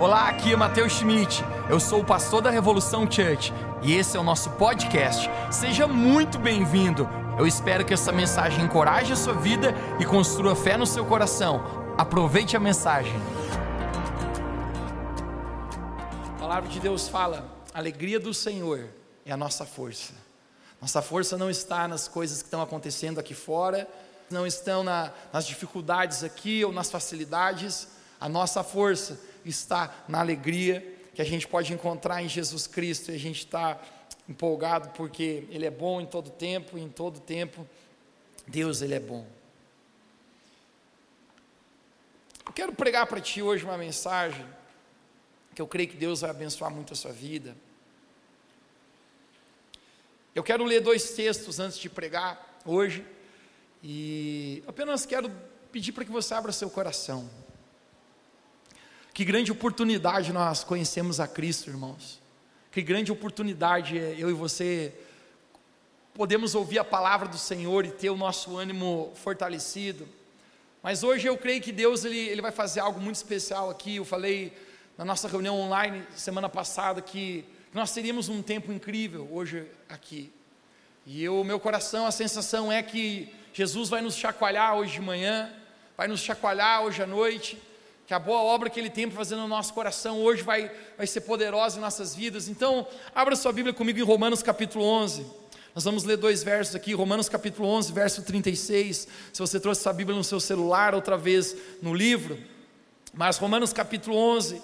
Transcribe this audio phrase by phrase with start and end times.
[0.00, 1.44] Olá, aqui é Matheus Schmidt.
[1.68, 5.28] Eu sou o pastor da Revolução Church e esse é o nosso podcast.
[5.52, 7.06] Seja muito bem-vindo.
[7.38, 11.62] Eu espero que essa mensagem encoraje a sua vida e construa fé no seu coração.
[11.98, 13.12] Aproveite a mensagem.
[16.34, 17.44] A palavra de Deus fala:
[17.74, 18.88] a alegria do Senhor
[19.26, 20.14] é a nossa força.
[20.80, 23.86] Nossa força não está nas coisas que estão acontecendo aqui fora,
[24.30, 27.86] não estão na, nas dificuldades aqui ou nas facilidades.
[28.18, 33.14] A nossa força está na alegria que a gente pode encontrar em Jesus Cristo e
[33.14, 33.80] a gente está
[34.28, 37.66] empolgado porque Ele é bom em todo tempo e em todo tempo
[38.46, 39.26] Deus Ele é bom.
[42.46, 44.46] Eu quero pregar para ti hoje uma mensagem
[45.54, 47.56] que eu creio que Deus vai abençoar muito a sua vida.
[50.34, 53.04] Eu quero ler dois textos antes de pregar hoje
[53.82, 55.30] e apenas quero
[55.72, 57.28] pedir para que você abra seu coração.
[59.12, 62.20] Que grande oportunidade nós conhecemos a Cristo, irmãos.
[62.70, 64.94] Que grande oportunidade eu e você
[66.14, 70.06] podemos ouvir a palavra do Senhor e ter o nosso ânimo fortalecido.
[70.80, 73.96] Mas hoje eu creio que Deus ele, ele vai fazer algo muito especial aqui.
[73.96, 74.56] Eu falei
[74.96, 80.32] na nossa reunião online semana passada que nós teríamos um tempo incrível hoje aqui.
[81.04, 85.52] E o meu coração, a sensação é que Jesus vai nos chacoalhar hoje de manhã,
[85.96, 87.58] vai nos chacoalhar hoje à noite
[88.10, 91.06] que a boa obra que Ele tem para fazer no nosso coração hoje vai, vai
[91.06, 92.48] ser poderosa em nossas vidas.
[92.48, 95.24] Então, abra sua Bíblia comigo em Romanos capítulo 11.
[95.72, 99.06] Nós vamos ler dois versos aqui, Romanos capítulo 11, verso 36.
[99.32, 102.36] Se você trouxe sua Bíblia no seu celular, outra vez no livro.
[103.14, 104.60] Mas Romanos capítulo 11,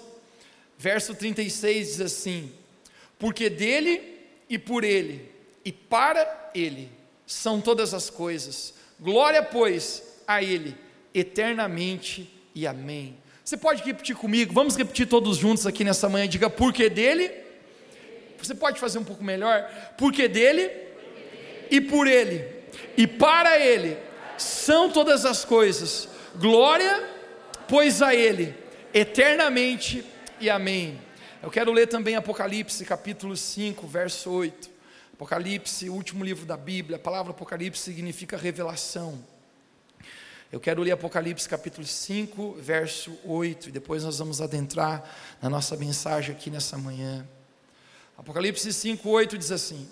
[0.77, 2.51] verso 36 diz assim:
[3.17, 5.31] Porque dele e por ele
[5.63, 6.91] e para ele
[7.25, 8.73] são todas as coisas.
[8.99, 10.75] Glória, pois, a ele
[11.13, 13.15] eternamente e amém.
[13.47, 14.53] Você pode repetir comigo?
[14.53, 16.27] Vamos repetir todos juntos aqui nessa manhã.
[16.27, 17.31] Diga porque dele.
[18.37, 19.63] Você pode fazer um pouco melhor?
[19.97, 20.69] Porque dele
[21.71, 22.45] e por ele
[22.97, 23.97] e para ele
[24.37, 26.09] são todas as coisas.
[26.35, 27.07] Glória,
[27.69, 28.53] pois a ele
[28.93, 30.03] eternamente
[30.41, 30.99] e amém.
[31.41, 34.69] Eu quero ler também Apocalipse, capítulo 5, verso 8.
[35.13, 36.97] Apocalipse, último livro da Bíblia.
[36.97, 39.23] A palavra Apocalipse significa revelação.
[40.49, 45.03] Eu quero ler Apocalipse capítulo 5, verso 8, e depois nós vamos adentrar
[45.41, 47.27] na nossa mensagem aqui nessa manhã.
[48.17, 49.89] Apocalipse 5, 8 diz assim: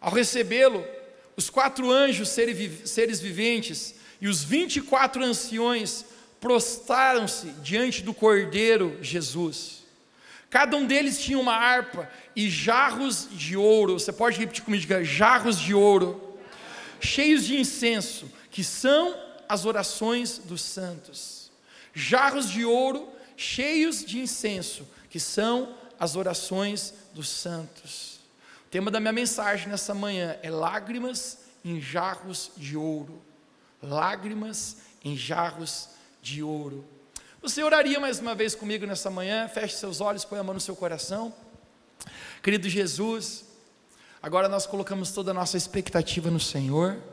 [0.00, 0.86] Ao recebê-lo,
[1.36, 6.04] os quatro anjos, seres viventes, e os vinte e quatro anciões
[6.40, 9.82] prostraram-se diante do Cordeiro Jesus.
[10.48, 13.98] Cada um deles tinha uma harpa e jarros de ouro.
[13.98, 16.38] Você pode repetir comigo, diga, jarros de ouro,
[17.00, 21.50] cheios de incenso, que são as orações dos santos.
[21.92, 28.18] Jarros de ouro cheios de incenso, que são as orações dos santos.
[28.66, 33.20] O tema da minha mensagem nessa manhã é lágrimas em jarros de ouro.
[33.82, 35.90] Lágrimas em jarros
[36.22, 36.82] de ouro.
[37.42, 39.48] Você oraria mais uma vez comigo nessa manhã?
[39.48, 41.34] Feche seus olhos, põe a mão no seu coração.
[42.42, 43.44] Querido Jesus,
[44.22, 47.11] agora nós colocamos toda a nossa expectativa no Senhor.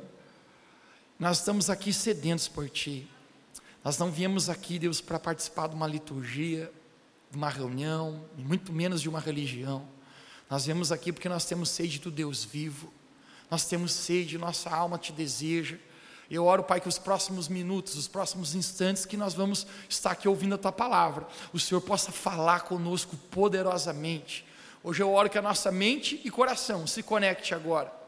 [1.19, 3.06] Nós estamos aqui sedentos por Ti.
[3.84, 6.72] Nós não viemos aqui, Deus, para participar de uma liturgia,
[7.30, 9.85] de uma reunião, muito menos de uma religião.
[10.50, 12.94] Nós viemos aqui porque nós temos sede do Deus vivo.
[13.52, 15.75] Nós temos sede, nossa alma te deseja.
[16.31, 20.25] Eu oro, Pai, que os próximos minutos, os próximos instantes que nós vamos estar aqui
[20.25, 24.46] ouvindo a Tua palavra, o Senhor possa falar conosco poderosamente.
[24.81, 27.98] Hoje eu oro que a nossa mente e coração se conecte agora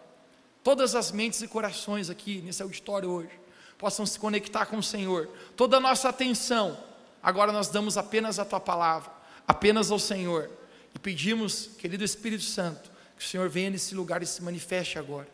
[0.64, 3.42] Todas as mentes e corações aqui nesse auditório hoje
[3.78, 5.28] possam se conectar com o Senhor.
[5.56, 6.78] Toda a nossa atenção,
[7.22, 9.12] agora nós damos apenas a tua palavra,
[9.48, 10.52] apenas ao Senhor.
[10.94, 15.28] E pedimos, querido Espírito Santo, que o Senhor venha nesse lugar e se manifeste agora.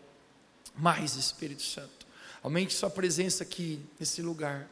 [0.73, 2.07] Mais Espírito Santo,
[2.41, 4.69] aumente sua presença aqui nesse lugar,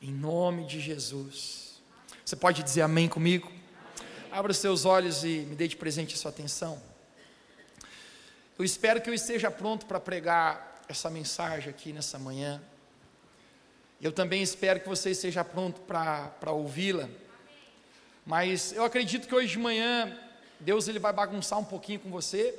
[0.00, 1.82] em nome de Jesus.
[2.24, 3.52] Você pode dizer amém comigo?
[4.30, 6.80] Abra os seus olhos e me dê de presente a sua atenção.
[8.58, 12.60] Eu espero que eu esteja pronto para pregar essa mensagem aqui nessa manhã.
[14.02, 17.08] Eu também espero que você esteja pronto para ouvi-la.
[18.26, 20.12] Mas eu acredito que hoje de manhã
[20.58, 22.52] Deus ele vai bagunçar um pouquinho com você.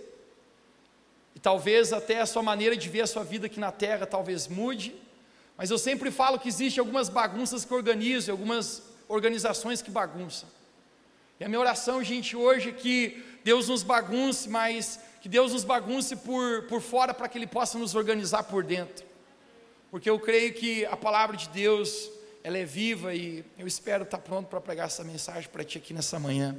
[1.36, 4.48] E talvez até a sua maneira de ver a sua vida aqui na terra talvez
[4.48, 4.96] mude.
[5.58, 10.48] Mas eu sempre falo que existe algumas bagunças que organizam, algumas organizações que bagunçam.
[11.42, 15.64] E a minha oração, gente, hoje é que Deus nos bagunce, mas que Deus nos
[15.64, 19.06] bagunce por, por fora para que Ele possa nos organizar por dentro.
[19.92, 22.10] Porque eu creio que a palavra de Deus,
[22.44, 25.94] ela é viva e eu espero estar pronto para pregar essa mensagem para ti aqui
[25.94, 26.56] nessa manhã.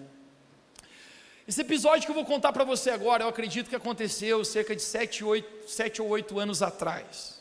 [1.47, 4.83] Esse episódio que eu vou contar para você agora, eu acredito que aconteceu cerca de
[4.83, 7.41] sete, oito, sete ou oito anos atrás.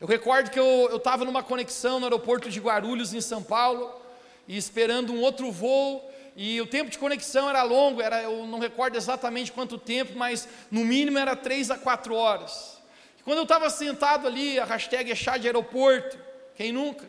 [0.00, 3.94] Eu recordo que eu estava numa conexão no aeroporto de Guarulhos, em São Paulo,
[4.46, 8.58] e esperando um outro voo, e o tempo de conexão era longo, era, eu não
[8.58, 12.78] recordo exatamente quanto tempo, mas no mínimo era três a quatro horas.
[13.18, 16.18] E quando eu estava sentado ali, a hashtag é chá de aeroporto,
[16.56, 17.08] quem nunca,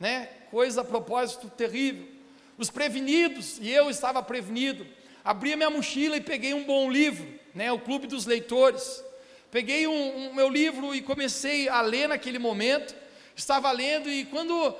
[0.00, 0.28] né?
[0.50, 2.08] Coisa a propósito terrível.
[2.56, 4.86] Os prevenidos, e eu estava prevenido,
[5.24, 9.04] abri a minha mochila e peguei um bom livro, né, o Clube dos Leitores.
[9.50, 12.94] Peguei um, um meu livro e comecei a ler naquele momento.
[13.36, 14.74] Estava lendo e quando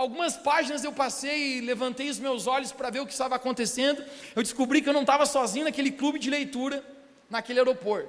[0.00, 4.02] algumas páginas eu passei e levantei os meus olhos para ver o que estava acontecendo,
[4.34, 6.82] eu descobri que eu não estava sozinho naquele clube de leitura,
[7.28, 8.08] naquele aeroporto.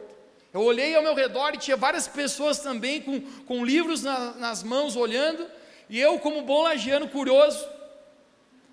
[0.54, 4.64] Eu olhei ao meu redor e tinha várias pessoas também com, com livros na, nas
[4.64, 5.46] mãos olhando,
[5.90, 7.68] e eu, como bom lagiano curioso,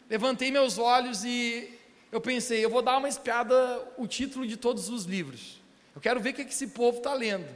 [0.09, 1.76] levantei meus olhos e
[2.12, 5.61] eu pensei, eu vou dar uma espiada o título de todos os livros.
[5.93, 7.49] Eu quero ver o que esse povo está lendo.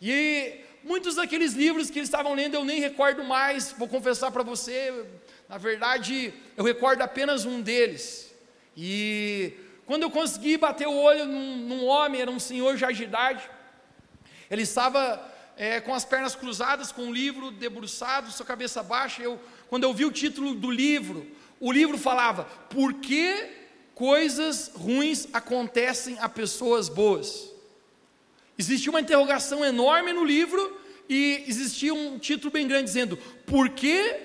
[0.00, 4.42] E muitos daqueles livros que eles estavam lendo eu nem recordo mais, vou confessar para
[4.42, 5.04] você,
[5.48, 8.32] na verdade, eu recordo apenas um deles.
[8.76, 9.52] E
[9.84, 13.42] quando eu consegui bater o olho num, num homem, era um senhor já de idade,
[14.48, 15.20] ele estava
[15.56, 19.22] é, com as pernas cruzadas, com o livro debruçado, sua cabeça baixa.
[19.22, 21.26] Eu, quando eu vi o título do livro,
[21.58, 23.56] o livro falava: Por que
[23.96, 27.50] coisas ruins acontecem a pessoas boas.
[28.58, 33.16] Existia uma interrogação enorme no livro e existia um título bem grande dizendo:
[33.46, 34.16] Por que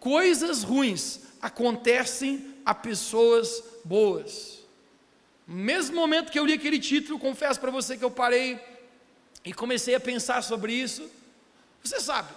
[0.00, 4.60] coisas ruins acontecem a pessoas boas?
[5.46, 8.58] No mesmo momento que eu li aquele título, confesso para você que eu parei
[9.44, 11.08] e comecei a pensar sobre isso.
[11.82, 12.32] Você sabe,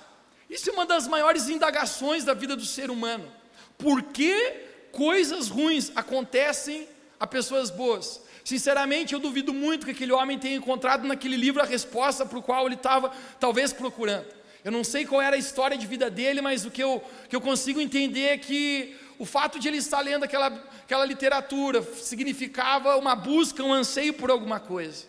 [0.50, 3.32] isso é uma das maiores indagações da vida do ser humano.
[3.78, 6.88] Por que coisas ruins acontecem
[7.20, 8.22] a pessoas boas.
[8.48, 12.42] Sinceramente, eu duvido muito que aquele homem tenha encontrado naquele livro a resposta para o
[12.42, 13.12] qual ele estava
[13.42, 14.28] talvez procurando.
[14.64, 17.36] Eu não sei qual era a história de vida dele, mas o que eu, que
[17.36, 20.48] eu consigo entender é que o fato de ele estar lendo aquela,
[20.82, 25.04] aquela literatura significava uma busca, um anseio por alguma coisa.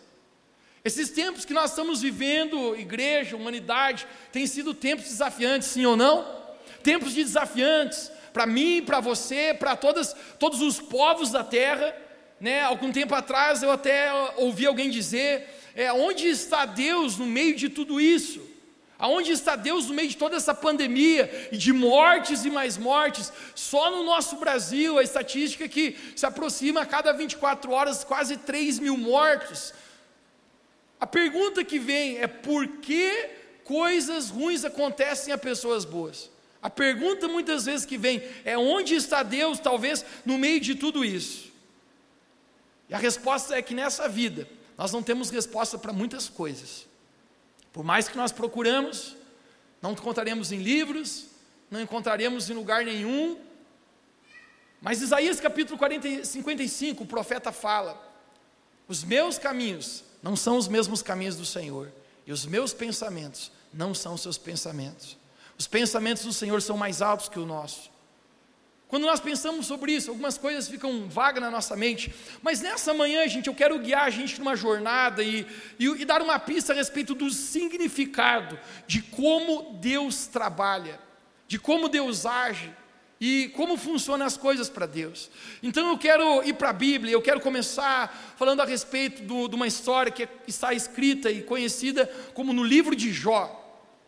[0.83, 6.27] Esses tempos que nós estamos vivendo, igreja, humanidade, têm sido tempos desafiantes, sim ou não?
[6.83, 12.08] Tempos de desafiantes, para mim, para você, para todos os povos da terra.
[12.39, 12.61] Né?
[12.61, 17.69] Algum tempo atrás eu até ouvi alguém dizer: é, onde está Deus no meio de
[17.69, 18.49] tudo isso?
[18.99, 23.31] Aonde está Deus no meio de toda essa pandemia e de mortes e mais mortes?
[23.55, 28.35] Só no nosso Brasil, a estatística é que se aproxima a cada 24 horas quase
[28.35, 29.73] 3 mil mortos.
[30.99, 33.29] A pergunta que vem é: por que
[33.63, 36.29] coisas ruins acontecem a pessoas boas?
[36.61, 41.05] A pergunta muitas vezes que vem é: onde está Deus, talvez, no meio de tudo
[41.05, 41.48] isso?
[42.89, 46.87] E a resposta é que nessa vida, nós não temos resposta para muitas coisas.
[47.71, 49.15] Por mais que nós procuramos,
[49.81, 51.27] não encontraremos em livros,
[51.69, 53.39] não encontraremos em lugar nenhum.
[54.81, 58.01] Mas Isaías capítulo 40, 55, o profeta fala:
[58.87, 61.91] Os meus caminhos não são os mesmos caminhos do Senhor,
[62.25, 65.17] e os meus pensamentos não são os seus pensamentos.
[65.57, 67.91] Os pensamentos do Senhor são mais altos que o nosso.
[68.89, 73.27] Quando nós pensamos sobre isso, algumas coisas ficam vagas na nossa mente, mas nessa manhã,
[73.27, 75.45] gente, eu quero guiar a gente numa jornada e,
[75.77, 80.99] e, e dar uma pista a respeito do significado de como Deus trabalha,
[81.47, 82.73] de como Deus age
[83.21, 85.29] e como funcionam as coisas para Deus.
[85.61, 89.55] Então eu quero ir para a Bíblia, eu quero começar falando a respeito do, de
[89.55, 93.55] uma história que está escrita e conhecida como no livro de Jó.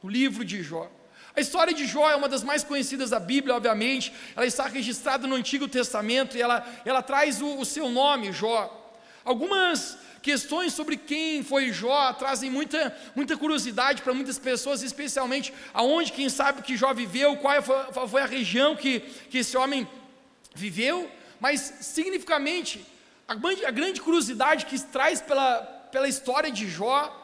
[0.02, 0.90] O livro de Jó.
[1.36, 4.12] A história de Jó é uma das mais conhecidas da Bíblia, obviamente.
[4.36, 8.78] Ela está registrada no Antigo Testamento e ela, ela traz o, o seu nome, Jó.
[9.24, 16.12] Algumas questões sobre quem foi Jó trazem muita, muita curiosidade para muitas pessoas, especialmente aonde,
[16.12, 19.88] quem sabe, que Jó viveu, qual foi, foi a região que, que esse homem
[20.54, 21.10] viveu.
[21.40, 22.86] Mas, significativamente,
[23.28, 25.62] a grande, a grande curiosidade que traz pela,
[25.92, 27.18] pela história de Jó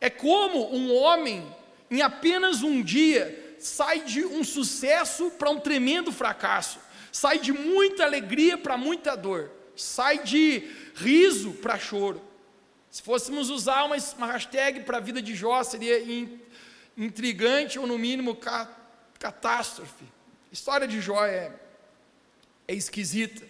[0.00, 1.46] é como um homem,
[1.90, 6.78] em apenas um dia, sai de um sucesso para um tremendo fracasso,
[7.10, 12.22] sai de muita alegria para muita dor, sai de riso para choro.
[12.90, 16.40] Se fôssemos usar uma, uma hashtag para a vida de Jó, seria in,
[16.96, 18.70] intrigante ou no mínimo ca,
[19.18, 20.04] catástrofe.
[20.50, 21.52] A história de Jó é,
[22.66, 23.44] é esquisita.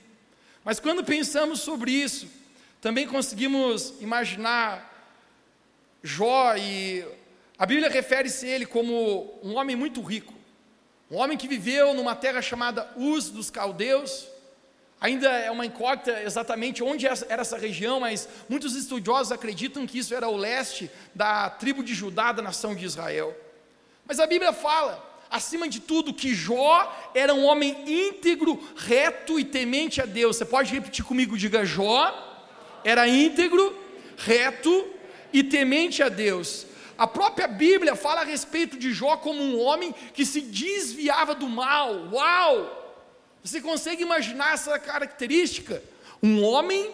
[0.64, 2.26] Mas quando pensamos sobre isso,
[2.80, 4.92] também conseguimos imaginar
[6.02, 7.04] Jó e
[7.58, 10.34] a Bíblia refere-se a ele como um homem muito rico.
[11.10, 14.26] Um homem que viveu numa terra chamada Uz dos Caldeus.
[15.00, 20.14] Ainda é uma incógnita exatamente onde era essa região, mas muitos estudiosos acreditam que isso
[20.14, 23.34] era o leste da tribo de Judá, da nação de Israel.
[24.06, 29.44] Mas a Bíblia fala, acima de tudo, que Jó era um homem íntegro, reto e
[29.44, 30.36] temente a Deus.
[30.36, 31.38] Você pode repetir comigo?
[31.38, 32.12] Diga: Jó
[32.84, 33.76] era íntegro,
[34.16, 34.88] reto
[35.32, 36.66] e temente a Deus.
[36.98, 41.48] A própria Bíblia fala a respeito de Jó como um homem que se desviava do
[41.48, 42.08] mal.
[42.12, 42.84] Uau!
[43.44, 45.82] Você consegue imaginar essa característica?
[46.22, 46.90] Um homem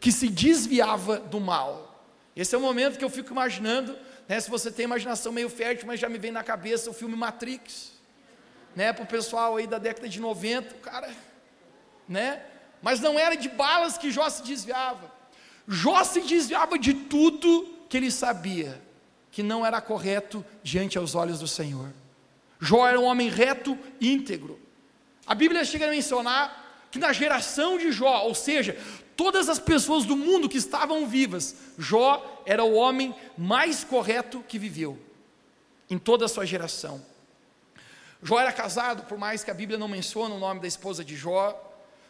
[0.00, 2.02] que se desviava do mal.
[2.34, 5.86] Esse é o momento que eu fico imaginando, né, se você tem imaginação meio fértil,
[5.86, 7.92] mas já me vem na cabeça o filme Matrix.
[8.74, 11.14] Né, para o pessoal aí da década de 90, cara,
[12.08, 12.42] né?
[12.80, 15.12] Mas não era de balas que Jó se desviava.
[15.68, 18.80] Jó se desviava de tudo que ele sabia
[19.32, 21.88] que não era correto diante aos olhos do Senhor.
[22.60, 24.60] Jó era um homem reto íntegro.
[25.26, 28.76] A Bíblia chega a mencionar que na geração de Jó, ou seja,
[29.16, 34.58] todas as pessoas do mundo que estavam vivas, Jó era o homem mais correto que
[34.58, 34.98] viveu
[35.88, 37.04] em toda a sua geração.
[38.22, 41.16] Jó era casado, por mais que a Bíblia não mencione o nome da esposa de
[41.16, 41.58] Jó,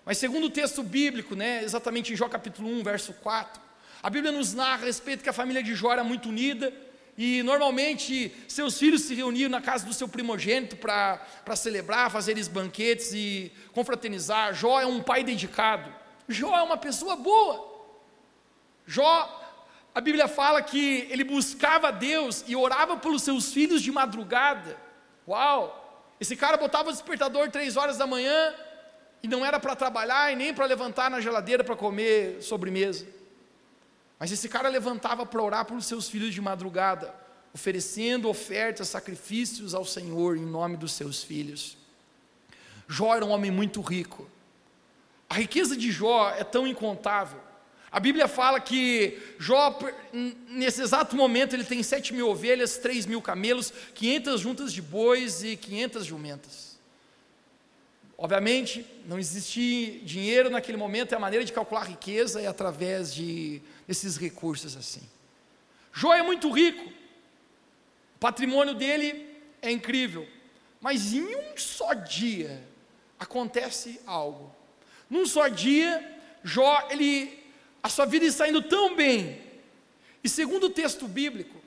[0.04, 3.62] mas segundo o texto bíblico, né, exatamente em Jó capítulo 1, verso 4,
[4.02, 6.72] a Bíblia nos narra a respeito que a família de Jó era muito unida,
[7.16, 11.20] e normalmente seus filhos se reuniam na casa do seu primogênito para
[11.54, 14.54] celebrar, fazer banquetes e confraternizar.
[14.54, 15.92] Jó é um pai dedicado.
[16.28, 17.70] Jó é uma pessoa boa.
[18.86, 19.40] Jó,
[19.94, 24.78] a Bíblia fala que ele buscava Deus e orava pelos seus filhos de madrugada.
[25.28, 25.78] Uau!
[26.18, 28.54] Esse cara botava o despertador três horas da manhã
[29.22, 33.06] e não era para trabalhar e nem para levantar na geladeira para comer sobremesa.
[34.22, 37.12] Mas esse cara levantava para orar pelos seus filhos de madrugada,
[37.52, 41.76] oferecendo ofertas, sacrifícios ao Senhor em nome dos seus filhos.
[42.86, 44.30] Jó era um homem muito rico.
[45.28, 47.40] A riqueza de Jó é tão incontável.
[47.90, 49.76] A Bíblia fala que Jó,
[50.46, 55.42] nesse exato momento, ele tem sete mil ovelhas, três mil camelos, quinhentas juntas de bois
[55.42, 56.71] e quinhentas jumentas.
[58.22, 63.60] Obviamente, não existia dinheiro naquele momento, e a maneira de calcular riqueza é através de
[63.84, 65.02] desses recursos assim.
[65.92, 66.88] Jó é muito rico,
[68.14, 69.28] o patrimônio dele
[69.60, 70.24] é incrível,
[70.80, 72.62] mas em um só dia
[73.18, 74.54] acontece algo.
[75.10, 77.44] Num só dia, Jó, ele,
[77.82, 79.42] a sua vida está indo tão bem,
[80.22, 81.60] e segundo o texto bíblico,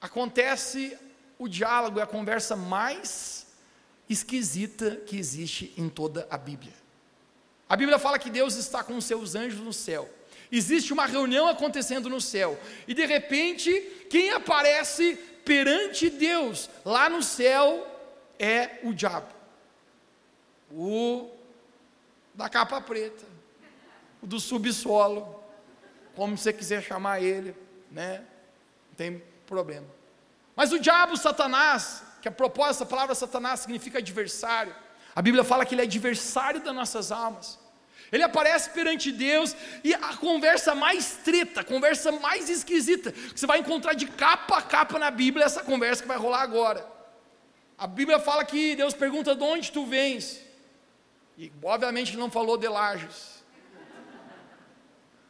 [0.00, 0.96] acontece
[1.36, 3.45] o diálogo e a conversa mais
[4.08, 6.72] esquisita que existe em toda a Bíblia.
[7.68, 10.08] A Bíblia fala que Deus está com os seus anjos no céu.
[10.50, 13.72] Existe uma reunião acontecendo no céu, e de repente,
[14.08, 17.84] quem aparece perante Deus lá no céu
[18.38, 19.32] é o diabo,
[20.70, 21.30] o
[22.32, 23.24] da capa preta,
[24.22, 25.42] o do subsolo,
[26.14, 27.54] como você quiser chamar ele,
[27.90, 28.24] né?
[28.88, 29.86] Não tem problema.
[30.54, 34.74] Mas o diabo, Satanás, que a proposta, a palavra Satanás significa adversário.
[35.14, 37.58] A Bíblia fala que ele é adversário das nossas almas.
[38.12, 43.46] Ele aparece perante Deus e a conversa mais treta, a conversa mais esquisita, que você
[43.46, 46.86] vai encontrar de capa a capa na Bíblia, é essa conversa que vai rolar agora.
[47.76, 50.40] A Bíblia fala que Deus pergunta de onde tu vens.
[51.36, 53.44] E obviamente não falou de Lages.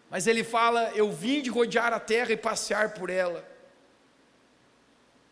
[0.08, 3.44] Mas ele fala: Eu vim de rodear a terra e passear por ela.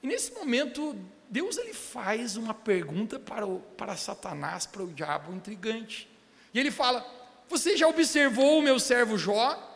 [0.03, 5.33] E nesse momento, Deus ele faz uma pergunta para, o, para Satanás, para o diabo
[5.33, 6.09] intrigante.
[6.53, 7.05] E ele fala:
[7.49, 9.73] Você já observou o meu servo Jó?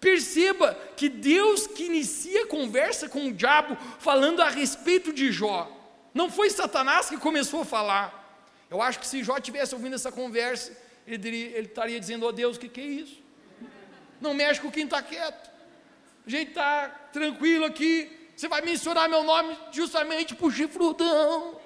[0.00, 5.70] Perceba que Deus que inicia a conversa com o diabo falando a respeito de Jó.
[6.12, 8.20] Não foi Satanás que começou a falar.
[8.70, 10.76] Eu acho que se Jó tivesse ouvindo essa conversa,
[11.06, 13.22] ele, diria, ele estaria dizendo: Oh Deus, o que, que é isso?
[14.20, 15.50] Não mexe com quem está quieto.
[16.26, 21.60] A gente está tranquilo aqui, você vai mencionar meu nome justamente para o chifrudão.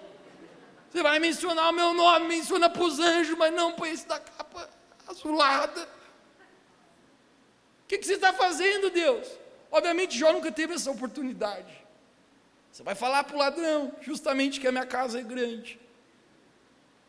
[0.90, 4.20] Você vai mencionar o meu nome, menciona para os anjos, mas não para esse da
[4.20, 4.68] capa
[5.08, 5.84] azulada.
[5.84, 5.88] O
[7.88, 9.26] que, que você está fazendo, Deus?
[9.70, 11.82] Obviamente, Jó nunca teve essa oportunidade.
[12.70, 15.80] Você vai falar para o ladrão, justamente que a minha casa é grande.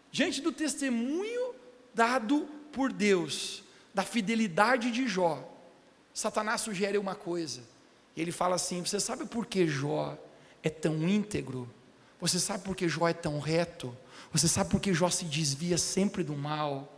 [0.10, 1.54] Diante do testemunho
[1.94, 5.44] dado por Deus, da fidelidade de Jó,
[6.14, 7.76] Satanás sugere uma coisa
[8.22, 10.18] ele fala assim: Você sabe por que Jó
[10.64, 11.70] é tão íntegro?
[12.20, 13.96] Você sabe por que Jó é tão reto?
[14.32, 16.94] Você sabe por que Jó se desvia sempre do mal?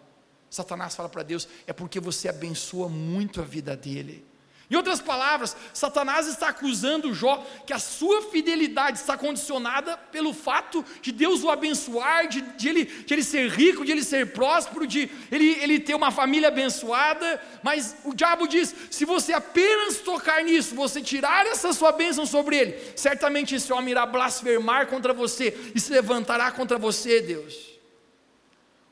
[0.49, 4.25] Satanás fala para Deus: É porque você abençoa muito a vida dele.
[4.69, 10.85] Em outras palavras, Satanás está acusando Jó que a sua fidelidade está condicionada pelo fato
[11.01, 14.85] de Deus o abençoar, de, de, ele, de ele ser rico, de ele ser próspero,
[14.85, 17.41] de ele, ele ter uma família abençoada.
[17.63, 22.55] Mas o diabo diz: se você apenas tocar nisso, você tirar essa sua bênção sobre
[22.55, 27.55] ele, certamente esse homem irá blasfemar contra você e se levantará contra você, Deus.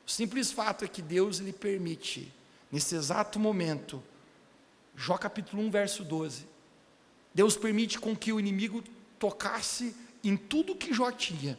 [0.04, 2.32] O simples fato é que Deus lhe permite,
[2.72, 4.02] nesse exato momento,
[5.00, 6.44] Jó capítulo 1, verso 12.
[7.32, 8.82] Deus permite com que o inimigo
[9.16, 11.56] tocasse em tudo que Jó tinha,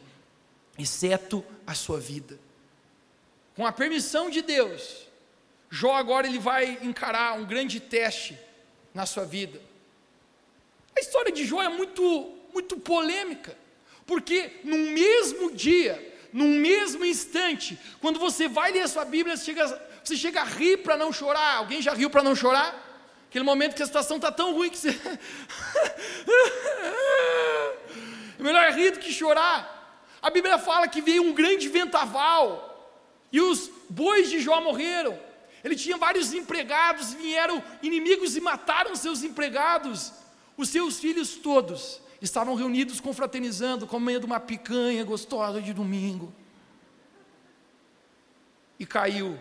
[0.78, 2.38] exceto a sua vida.
[3.56, 5.08] Com a permissão de Deus,
[5.70, 8.38] Jó agora ele vai encarar um grande teste
[8.92, 9.58] na sua vida.
[10.94, 13.56] A história de Jó é muito muito polêmica,
[14.04, 19.44] porque no mesmo dia, num mesmo instante, quando você vai ler a sua Bíblia, você
[19.44, 21.56] chega, você chega a rir para não chorar.
[21.56, 22.89] Alguém já riu para não chorar?
[23.30, 24.88] Aquele momento que a situação está tão ruim que você.
[28.36, 30.10] é melhor rir do que chorar.
[30.20, 32.92] A Bíblia fala que veio um grande ventaval
[33.30, 35.16] e os bois de Jó morreram.
[35.62, 40.12] Ele tinha vários empregados, vieram inimigos e mataram seus empregados.
[40.56, 46.34] Os seus filhos todos estavam reunidos confraternizando, comendo uma picanha gostosa de domingo.
[48.76, 49.38] E caiu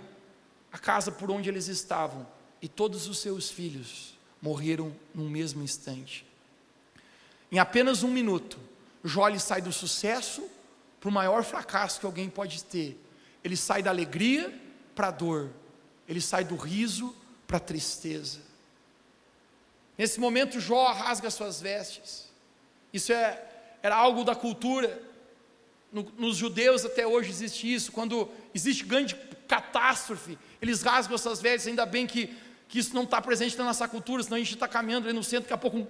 [0.71, 2.27] a casa por onde eles estavam
[2.61, 6.25] e todos os seus filhos morreram num mesmo instante.
[7.51, 8.59] Em apenas um minuto,
[9.03, 10.47] Jó sai do sucesso
[10.99, 12.99] para o maior fracasso que alguém pode ter.
[13.43, 14.53] Ele sai da alegria
[14.93, 15.49] para a dor,
[16.07, 17.15] ele sai do riso
[17.47, 18.39] para a tristeza.
[19.97, 22.29] Nesse momento, Jó rasga suas vestes.
[22.93, 23.43] Isso é,
[23.81, 25.01] era algo da cultura.
[25.91, 27.91] No, nos judeus até hoje existe isso.
[27.91, 29.15] Quando existe grande
[29.47, 31.67] catástrofe, eles rasgam suas vestes.
[31.67, 32.37] Ainda bem que
[32.69, 35.23] que isso não está presente na nossa cultura, senão a gente está caminhando ali no
[35.23, 35.87] centro, daqui a pouco um.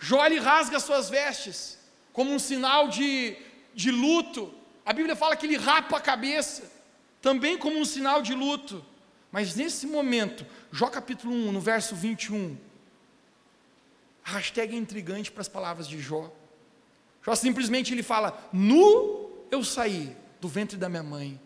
[0.00, 1.78] Jó ele rasga suas vestes,
[2.10, 3.36] como um sinal de,
[3.74, 4.52] de luto.
[4.84, 6.72] A Bíblia fala que ele rapa a cabeça,
[7.20, 8.82] também como um sinal de luto.
[9.30, 12.56] Mas nesse momento, Jó capítulo 1, no verso 21,
[14.24, 16.32] a hashtag é intrigante para as palavras de Jó.
[17.22, 21.38] Jó simplesmente ele fala: Nu eu saí do ventre da minha mãe,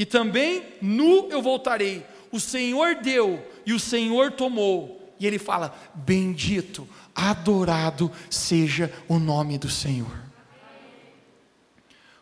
[0.00, 2.06] e também nu eu voltarei.
[2.32, 5.14] O Senhor deu e o Senhor tomou.
[5.20, 10.24] E ele fala: Bendito, adorado seja o nome do Senhor.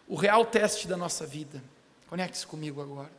[0.09, 1.63] O real teste da nossa vida.
[2.09, 3.13] Conecte-se comigo agora.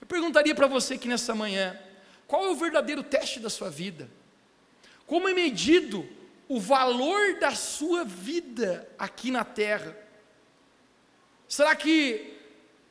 [0.00, 1.78] Eu perguntaria para você que nessa manhã:
[2.26, 4.08] qual é o verdadeiro teste da sua vida?
[5.06, 6.08] Como é medido
[6.48, 9.94] o valor da sua vida aqui na terra?
[11.46, 12.39] Será que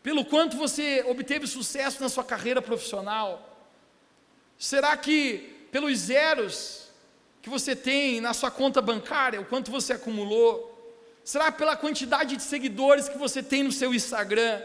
[0.10, 3.64] pelo quanto você obteve sucesso na sua carreira profissional?
[4.58, 6.88] Será que pelos zeros
[7.44, 10.98] que você tem na sua conta bancária, o quanto você acumulou?
[11.24, 14.60] Será pela quantidade de seguidores que você tem no seu Instagram?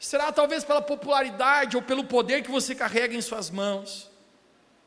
[0.00, 4.10] Será talvez pela popularidade ou pelo poder que você carrega em suas mãos?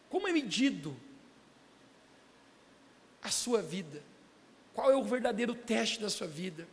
[0.10, 0.98] Como é medido
[3.22, 4.02] a sua vida?
[4.74, 6.68] Qual é o verdadeiro teste da sua vida?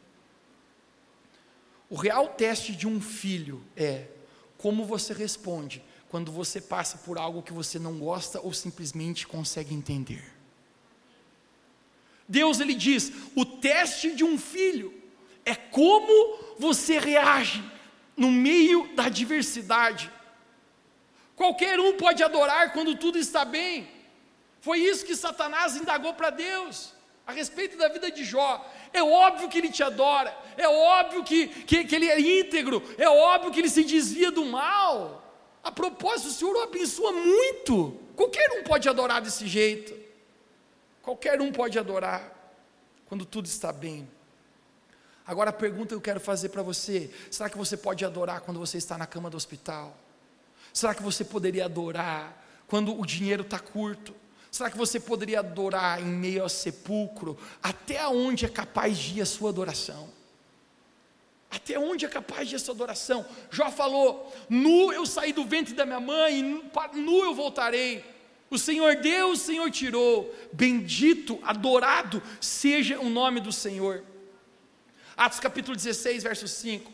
[1.89, 4.07] O real teste de um filho é
[4.59, 9.75] como você responde quando você passa por algo que você não gosta ou simplesmente consegue
[9.75, 10.33] entender.
[12.29, 14.93] Deus ele diz: o teste de um filho
[15.45, 17.63] é como você reage
[18.17, 20.11] no meio da adversidade.
[21.37, 23.89] Qualquer um pode adorar quando tudo está bem.
[24.61, 26.93] Foi isso que Satanás indagou para Deus
[27.27, 28.65] a respeito da vida de Jó.
[28.93, 33.09] É óbvio que ele te adora, é óbvio que, que, que ele é íntegro, é
[33.09, 35.23] óbvio que ele se desvia do mal.
[35.63, 37.99] A propósito, o Senhor o abençoa muito.
[38.15, 39.93] Qualquer um pode adorar desse jeito.
[41.03, 42.33] Qualquer um pode adorar
[43.07, 44.09] quando tudo está bem.
[45.27, 48.61] Agora a pergunta que eu quero fazer para você: será que você pode adorar quando
[48.61, 49.97] você está na cama do hospital?
[50.73, 54.15] Será que você poderia adorar quando o dinheiro está curto?
[54.57, 57.37] Será que você poderia adorar em meio ao sepulcro?
[57.63, 60.09] Até onde é capaz de ir a sua adoração?
[61.51, 63.27] Até onde é capaz de ir a sua adoração?
[63.51, 66.43] Jó falou: Nu eu saí do ventre da minha mãe,
[66.95, 68.03] nu eu voltarei.
[68.49, 70.35] O Senhor deu, o Senhor tirou.
[70.55, 74.05] Bendito, adorado seja o nome do Senhor.
[75.15, 76.91] Atos capítulo 16, verso 5.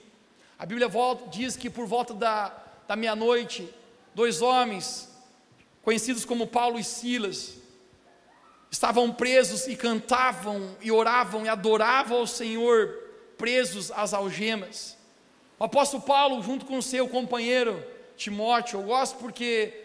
[0.59, 2.48] A Bíblia volta, diz que por volta da,
[2.88, 3.72] da meia-noite,
[4.16, 5.12] dois homens
[5.83, 7.55] conhecidos como Paulo e Silas,
[8.71, 12.88] estavam presos e cantavam e oravam e adoravam ao Senhor,
[13.37, 14.97] presos às algemas.
[15.59, 17.85] O apóstolo Paulo, junto com seu companheiro
[18.16, 19.83] Timóteo, eu gosto porque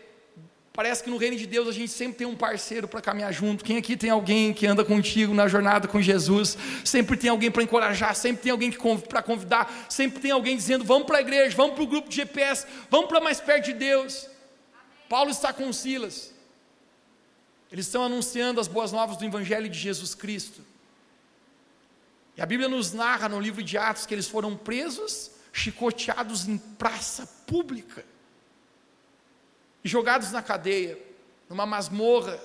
[0.78, 3.66] Parece que no reino de Deus a gente sempre tem um parceiro para caminhar junto.
[3.66, 6.56] Quem aqui tem alguém que anda contigo na jornada com Jesus?
[6.86, 8.72] Sempre tem alguém para encorajar, sempre tem alguém
[9.10, 12.18] para convidar, sempre tem alguém dizendo: vamos para a igreja, vamos para o grupo de
[12.18, 14.30] GPS, vamos para mais perto de Deus.
[15.10, 16.34] Paulo está com Silas.
[17.72, 20.62] Eles estão anunciando as boas novas do Evangelho de Jesus Cristo.
[22.36, 26.58] E a Bíblia nos narra no livro de Atos que eles foram presos, chicoteados em
[26.58, 28.06] praça pública
[29.84, 30.98] e jogados na cadeia,
[31.50, 32.40] numa masmorra.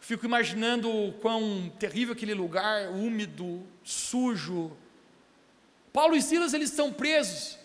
[0.00, 4.76] Fico imaginando o quão terrível aquele lugar, úmido, sujo.
[5.92, 7.59] Paulo e Silas, eles estão presos.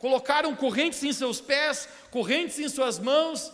[0.00, 3.52] Colocaram correntes em seus pés, correntes em suas mãos,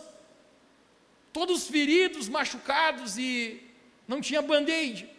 [1.32, 3.61] todos feridos, machucados e
[4.06, 5.11] não tinha band-aid,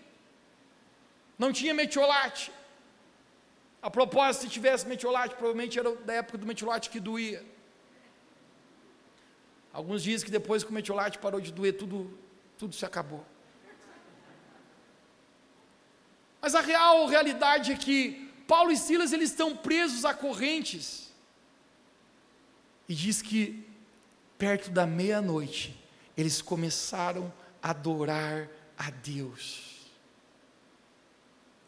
[1.37, 2.49] não tinha metiolate.
[3.81, 7.45] A propósito, se tivesse metiolate, provavelmente era da época do metiolate que doía.
[9.73, 12.17] Alguns dizem que depois que o metiolate parou de doer, tudo,
[12.57, 13.23] tudo se acabou.
[16.41, 21.13] Mas a real realidade é que Paulo e Silas eles estão presos a correntes.
[22.87, 23.65] E diz que
[24.37, 25.75] perto da meia-noite
[26.15, 28.47] eles começaram a adorar
[28.77, 29.75] a Deus.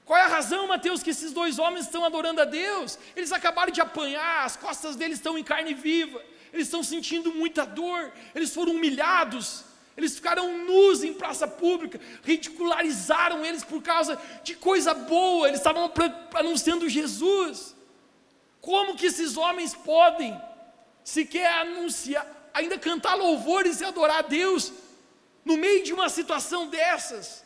[0.05, 2.97] Qual é a razão, Mateus, que esses dois homens estão adorando a Deus?
[3.15, 6.19] Eles acabaram de apanhar, as costas deles estão em carne viva
[6.51, 9.63] eles estão sentindo muita dor, eles foram humilhados,
[9.95, 15.91] eles ficaram nus em praça pública, ridicularizaram eles por causa de coisa boa, eles estavam
[16.33, 17.75] anunciando Jesus.
[18.61, 20.39] Como que esses homens podem
[21.03, 24.71] sequer anunciar, ainda cantar louvores e adorar a Deus
[25.43, 27.43] no meio de uma situação dessas?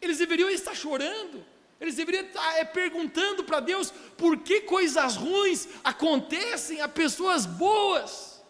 [0.00, 1.44] Eles deveriam estar chorando.
[1.80, 8.40] Eles deveriam estar é, perguntando para Deus por que coisas ruins acontecem a pessoas boas.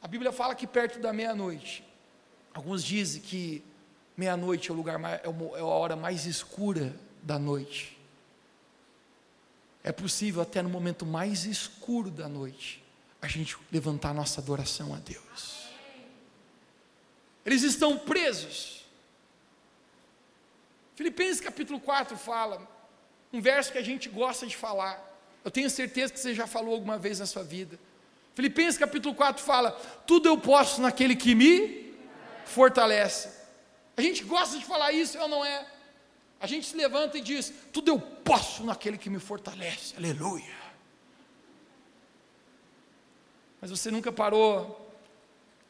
[0.00, 1.84] A Bíblia fala que perto da meia-noite,
[2.54, 3.62] alguns dizem que
[4.16, 7.99] meia-noite é o lugar mais, é, é a hora mais escura da noite.
[9.82, 12.82] É possível até no momento mais escuro da noite
[13.20, 15.68] a gente levantar nossa adoração a Deus.
[17.44, 18.84] Eles estão presos.
[20.94, 22.66] Filipenses capítulo 4 fala,
[23.32, 25.06] um verso que a gente gosta de falar.
[25.44, 27.78] Eu tenho certeza que você já falou alguma vez na sua vida.
[28.34, 29.72] Filipenses capítulo 4 fala:
[30.06, 31.94] Tudo eu posso naquele que me
[32.44, 33.30] fortalece.
[33.96, 35.66] A gente gosta de falar isso, ou não é?
[36.40, 39.94] A gente se levanta e diz: Tudo eu posso naquele que me fortalece.
[39.96, 40.58] Aleluia.
[43.60, 44.90] Mas você nunca parou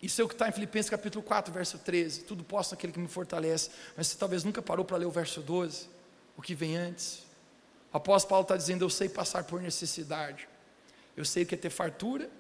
[0.03, 2.23] isso é o que está em Filipenses capítulo 4, verso 13.
[2.23, 3.71] Tudo posso naquele que me fortalece.
[3.97, 5.89] Mas você talvez nunca parou para ler o verso 12,
[6.37, 7.23] o que vem antes.
[7.93, 10.49] O apóstolo Paulo está dizendo: Eu sei passar por necessidade.
[11.17, 12.31] Eu sei o que é ter fartura.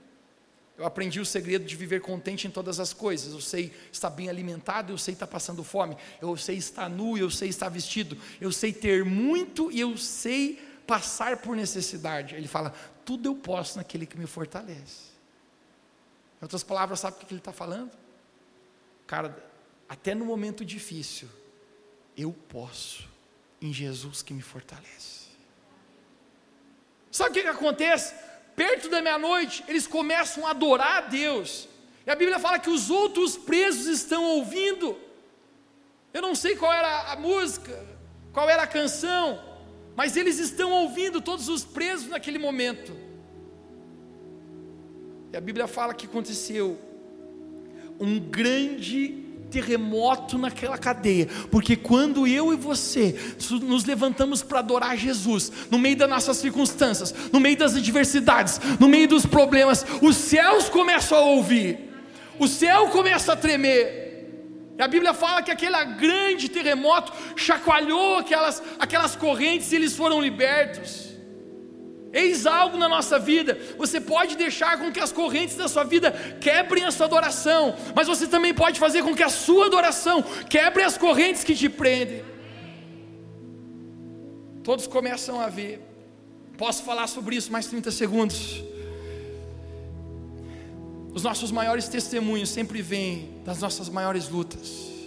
[0.81, 3.35] Eu aprendi o segredo de viver contente em todas as coisas.
[3.35, 5.95] Eu sei estar bem alimentado, eu sei estar passando fome.
[6.23, 8.17] Eu sei estar nu, eu sei estar vestido.
[8.41, 12.35] Eu sei ter muito e eu sei passar por necessidade.
[12.35, 15.11] Ele fala: Tudo eu posso naquele que me fortalece.
[16.41, 17.91] Em outras palavras, sabe o que ele está falando?
[19.07, 19.37] Cara,
[19.87, 21.29] até no momento difícil,
[22.17, 23.07] eu posso,
[23.61, 25.29] em Jesus que me fortalece.
[27.13, 28.15] Sabe o que, que acontece?
[28.57, 31.69] Perto da meia-noite, eles começam a adorar a Deus.
[32.07, 34.97] E a Bíblia fala que os outros presos estão ouvindo.
[36.13, 37.87] Eu não sei qual era a música,
[38.33, 39.41] qual era a canção,
[39.95, 42.93] mas eles estão ouvindo todos os presos naquele momento.
[45.33, 46.79] E a Bíblia fala que aconteceu
[48.01, 53.19] um grande terremoto naquela cadeia, porque quando eu e você
[53.63, 58.89] nos levantamos para adorar Jesus, no meio das nossas circunstâncias, no meio das adversidades, no
[58.89, 61.79] meio dos problemas, os céus começam a ouvir,
[62.39, 64.01] o céu começa a tremer.
[64.79, 70.23] E a Bíblia fala que aquele grande terremoto chacoalhou aquelas, aquelas correntes e eles foram
[70.23, 71.10] libertos.
[72.13, 73.59] Eis algo na nossa vida.
[73.79, 78.09] Você pode deixar com que as correntes da sua vida quebrem a sua adoração, mas
[78.09, 82.25] você também pode fazer com que a sua adoração quebre as correntes que te prendem.
[84.65, 85.87] Todos começam a ver.
[86.59, 88.63] Posso falar sobre isso mais 30 segundos.
[91.13, 95.00] Os nossos maiores testemunhos sempre vêm das nossas maiores lutas.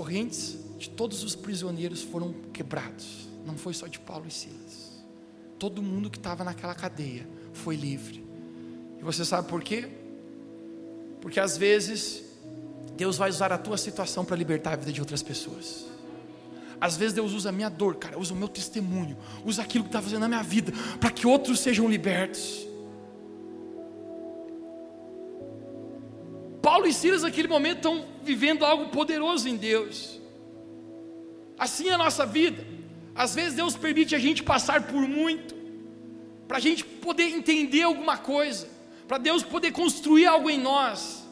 [0.00, 3.28] Correntes de todos os prisioneiros foram quebrados.
[3.44, 5.04] Não foi só de Paulo e Silas.
[5.58, 8.24] Todo mundo que estava naquela cadeia foi livre.
[8.98, 9.90] E você sabe por quê?
[11.20, 12.22] Porque às vezes
[12.96, 15.84] Deus vai usar a tua situação para libertar a vida de outras pessoas.
[16.80, 19.90] Às vezes Deus usa a minha dor, cara, usa o meu testemunho, usa aquilo que
[19.90, 22.66] está fazendo na minha vida, para que outros sejam libertos.
[26.80, 30.18] Paulo e Silas naquele momento estão vivendo algo poderoso em Deus.
[31.58, 32.66] Assim é a nossa vida.
[33.14, 35.54] Às vezes Deus permite a gente passar por muito,
[36.48, 38.66] para a gente poder entender alguma coisa,
[39.06, 41.22] para Deus poder construir algo em nós.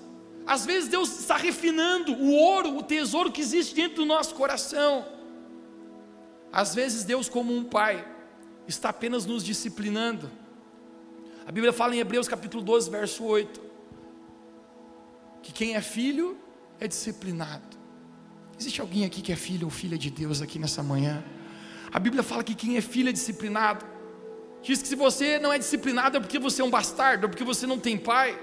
[0.47, 5.07] Às vezes Deus está refinando o ouro, o tesouro que existe dentro do nosso coração.
[6.53, 8.07] Às vezes Deus, como um pai,
[8.67, 10.31] está apenas nos disciplinando.
[11.47, 13.68] A Bíblia fala em Hebreus capítulo 12, verso 8,
[15.49, 16.37] que quem é filho
[16.79, 17.79] é disciplinado.
[18.61, 21.25] Existe alguém aqui que é filho ou filha de Deus aqui nessa manhã?
[21.91, 23.83] A Bíblia fala que quem é filho é disciplinado.
[24.63, 27.45] Diz que se você não é disciplinado é porque você é um bastardo, é porque
[27.45, 28.39] você não tem pai.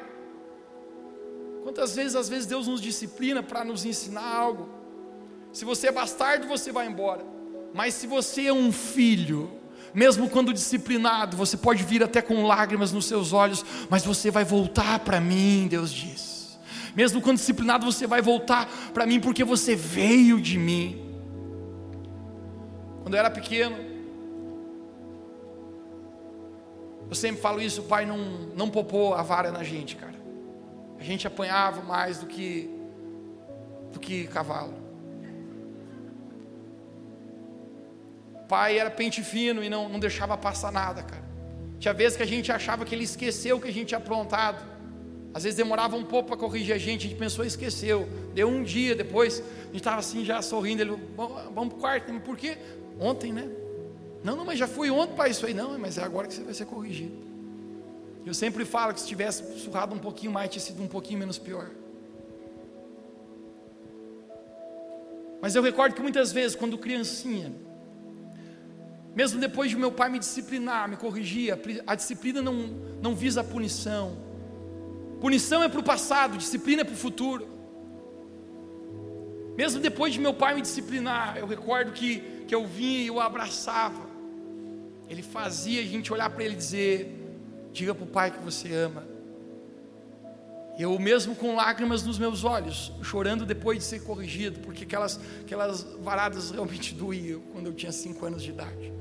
[1.62, 4.68] Quantas vezes, às vezes, Deus nos disciplina para nos ensinar algo.
[5.54, 7.24] Se você é bastardo, você vai embora.
[7.72, 9.52] Mas se você é um filho,
[9.94, 14.44] mesmo quando disciplinado, você pode vir até com lágrimas nos seus olhos, mas você vai
[14.44, 16.35] voltar para mim, Deus diz.
[16.96, 21.02] Mesmo quando disciplinado, você vai voltar para mim porque você veio de mim.
[23.04, 23.76] Quando eu era pequeno,
[27.10, 28.18] eu sempre falo isso, o pai não,
[28.56, 30.16] não popou a vara na gente, cara.
[30.98, 32.72] A gente apanhava mais do que
[33.92, 34.74] do que cavalo.
[38.34, 41.24] O pai era pente fino e não, não deixava passar nada, cara.
[41.80, 44.75] Tinha vezes que a gente achava que ele esqueceu o que a gente tinha aprontado.
[45.36, 48.08] Às vezes demorava um pouco para corrigir a gente, a gente pensou, esqueceu.
[48.34, 50.82] Deu um dia depois, a gente estava assim já sorrindo.
[50.82, 52.20] Ele, vamos, para o quarto.
[52.22, 52.58] Por quê?
[52.98, 53.50] Ontem, né?
[54.24, 55.54] Não, não, mas já foi ontem para isso aí.
[55.54, 57.18] Não, mas é agora que você vai ser corrigido.
[58.26, 61.38] Eu sempre falo que se tivesse surrado um pouquinho mais, tinha sido um pouquinho menos
[61.38, 61.70] pior.
[65.42, 67.52] Mas eu recordo que muitas vezes, quando criancinha,
[69.14, 72.54] mesmo depois de meu pai me disciplinar, me corrigir, a disciplina não,
[73.02, 74.24] não visa a punição.
[75.20, 77.48] Punição é para o passado, disciplina é para o futuro.
[79.58, 83.20] Mesmo depois de meu pai me disciplinar, eu recordo que que eu vinha e eu
[83.20, 84.06] abraçava.
[85.10, 88.74] Ele fazia a gente olhar para ele e dizer: Diga para o Pai que você
[88.74, 89.06] ama.
[90.78, 95.84] Eu mesmo com lágrimas nos meus olhos, chorando depois de ser corrigido, porque aquelas, aquelas
[96.02, 98.92] varadas realmente doíam quando eu tinha cinco anos de idade.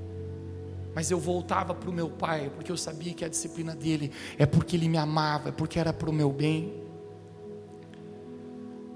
[0.94, 4.46] Mas eu voltava para o meu pai, porque eu sabia que a disciplina dele é
[4.46, 6.82] porque ele me amava, é porque era para o meu bem.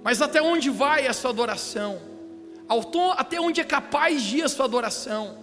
[0.05, 2.01] Mas até onde vai a sua adoração?
[3.17, 5.39] até onde é capaz de ir a sua adoração.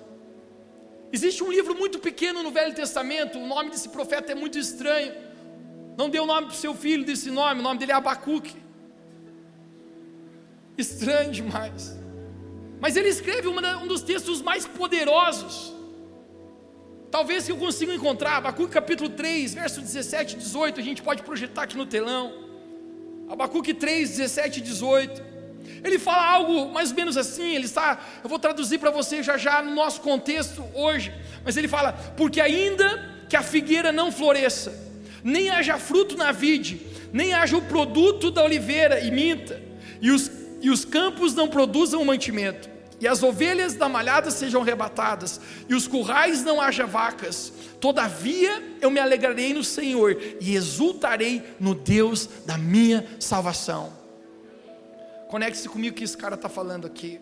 [1.12, 5.14] Existe um livro muito pequeno no Velho Testamento, o nome desse profeta é muito estranho.
[5.98, 8.56] Não deu nome para o seu filho desse nome, o nome dele é Abacuque.
[10.78, 11.98] Estranho demais.
[12.80, 15.75] Mas ele escreve um dos textos mais poderosos.
[17.12, 21.24] Talvez que eu consiga encontrar, Abacuque capítulo 3, verso 17 e 18, a gente pode
[21.24, 22.34] projetar aqui no telão.
[23.30, 25.36] Abacuque 3, 17 e 18.
[25.84, 29.38] Ele fala algo mais ou menos assim, ele está, eu vou traduzir para você já
[29.38, 31.14] já no nosso contexto hoje,
[31.44, 34.74] mas ele fala: "Porque ainda que a figueira não floresça,
[35.24, 39.62] nem haja fruto na vide, nem haja o produto da oliveira e minta,
[40.02, 45.40] e os, e os campos não produzam mantimento, e as ovelhas da malhada sejam arrebatadas,
[45.68, 51.76] e os currais não haja vacas, todavia eu me alegrarei no Senhor e exultarei no
[51.76, 53.92] Deus da minha salvação.
[55.28, 57.20] Conecte-se comigo que esse cara está falando aqui.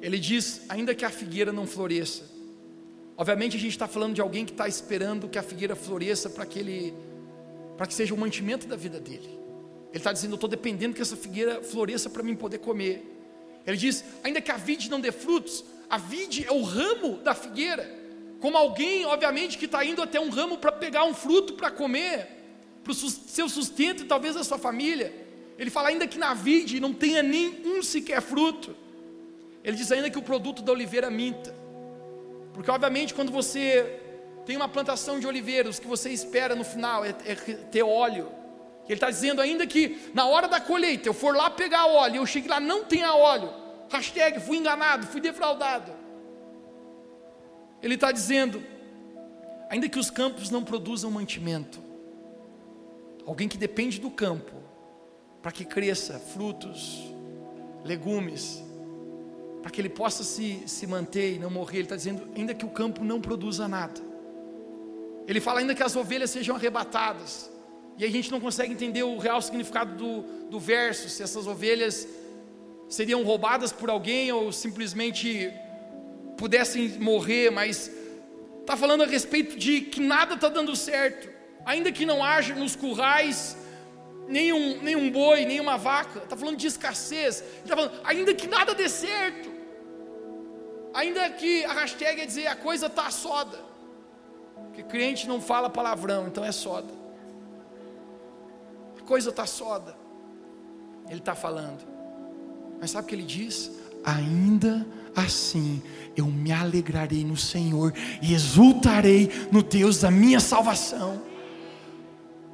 [0.00, 2.24] Ele diz: ainda que a figueira não floresça.
[3.16, 6.46] Obviamente a gente está falando de alguém que está esperando que a figueira floresça para
[6.46, 6.94] que ele,
[7.76, 9.28] para que seja o mantimento da vida dele.
[9.90, 13.11] Ele está dizendo: eu estou dependendo que essa figueira floresça para mim poder comer.
[13.66, 17.34] Ele diz: ainda que a vide não dê frutos, a vide é o ramo da
[17.34, 18.00] figueira.
[18.40, 22.28] Como alguém, obviamente, que está indo até um ramo para pegar um fruto para comer,
[22.82, 25.14] para o seu sustento e talvez a sua família.
[25.58, 28.74] Ele fala ainda que na vide não tenha nenhum sequer fruto.
[29.62, 31.54] Ele diz ainda que o produto da oliveira minta.
[32.52, 34.00] Porque obviamente quando você
[34.44, 38.28] tem uma plantação de oliveiros, o que você espera no final é, é ter óleo.
[38.84, 42.26] Ele está dizendo ainda que na hora da colheita eu for lá pegar óleo, eu
[42.26, 43.52] cheguei lá não tenha óleo.
[43.90, 45.92] Hashtag fui enganado, fui defraudado.
[47.82, 48.62] Ele está dizendo,
[49.68, 51.80] ainda que os campos não produzam mantimento,
[53.26, 54.52] alguém que depende do campo,
[55.42, 57.02] para que cresça frutos,
[57.84, 58.62] legumes,
[59.60, 61.78] para que ele possa se, se manter e não morrer.
[61.78, 64.00] Ele está dizendo, ainda que o campo não produza nada.
[65.26, 67.51] Ele fala ainda que as ovelhas sejam arrebatadas.
[67.98, 72.06] E a gente não consegue entender o real significado do, do verso, se essas ovelhas
[72.88, 75.52] seriam roubadas por alguém ou simplesmente
[76.36, 77.90] pudessem morrer, mas
[78.60, 81.28] está falando a respeito de que nada está dando certo,
[81.64, 83.56] ainda que não haja nos currais
[84.28, 88.88] nenhum, nenhum boi, nenhuma vaca, está falando de escassez, está falando, ainda que nada dê
[88.88, 89.50] certo,
[90.94, 93.58] ainda que a hashtag é dizer a coisa está soda,
[94.66, 96.92] porque crente não fala palavrão, então é soda,
[99.02, 99.96] coisa está soda,
[101.08, 101.84] ele está falando,
[102.80, 103.70] mas sabe o que ele diz?
[104.04, 105.82] Ainda assim
[106.16, 111.31] eu me alegrarei no Senhor e exultarei no Deus da minha salvação.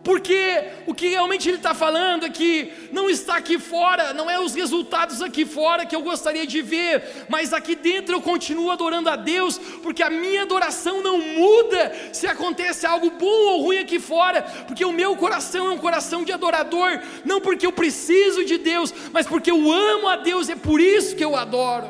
[0.09, 4.41] Porque o que realmente ele está falando é que não está aqui fora, não é
[4.41, 9.11] os resultados aqui fora que eu gostaria de ver, mas aqui dentro eu continuo adorando
[9.11, 14.01] a Deus, porque a minha adoração não muda se acontece algo bom ou ruim aqui
[14.01, 18.57] fora, porque o meu coração é um coração de adorador, não porque eu preciso de
[18.57, 21.87] Deus, mas porque eu amo a Deus, é por isso que eu adoro.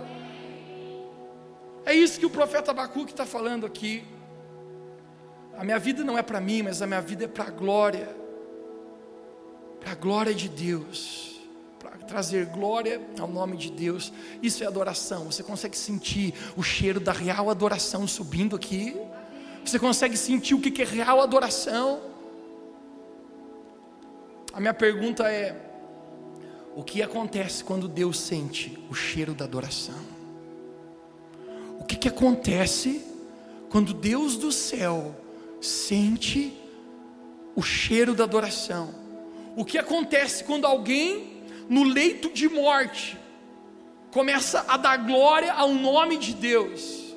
[1.86, 4.02] É isso que o profeta Abacuque está falando aqui.
[5.58, 8.08] A minha vida não é para mim, mas a minha vida é para a glória,
[9.80, 11.40] para a glória de Deus,
[11.80, 14.12] para trazer glória ao nome de Deus.
[14.40, 15.24] Isso é adoração.
[15.24, 18.96] Você consegue sentir o cheiro da real adoração subindo aqui?
[19.64, 22.02] Você consegue sentir o que é real adoração?
[24.52, 25.60] A minha pergunta é:
[26.76, 29.98] o que acontece quando Deus sente o cheiro da adoração?
[31.80, 33.04] O que, que acontece
[33.68, 35.26] quando Deus do céu
[35.60, 36.52] sente
[37.54, 38.94] o cheiro da adoração.
[39.56, 43.18] O que acontece quando alguém no leito de morte
[44.12, 47.08] começa a dar glória ao nome de Deus?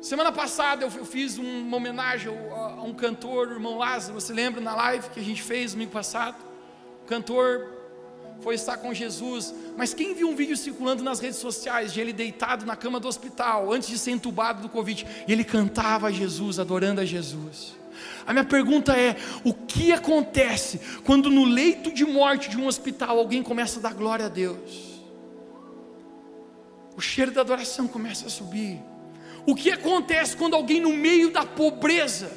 [0.00, 4.14] Semana passada eu fiz uma homenagem a um cantor, o irmão Lázaro.
[4.14, 6.42] Você lembra na live que a gente fez domingo passado?
[7.02, 7.79] O cantor
[8.42, 9.54] foi estar com Jesus.
[9.76, 13.08] Mas quem viu um vídeo circulando nas redes sociais de ele deitado na cama do
[13.08, 17.78] hospital, antes de ser entubado do Covid, e ele cantava a Jesus, adorando a Jesus?
[18.26, 23.18] A minha pergunta é: o que acontece quando no leito de morte de um hospital
[23.18, 24.90] alguém começa a dar glória a Deus?
[26.96, 28.80] O cheiro da adoração começa a subir.
[29.46, 32.30] O que acontece quando alguém no meio da pobreza,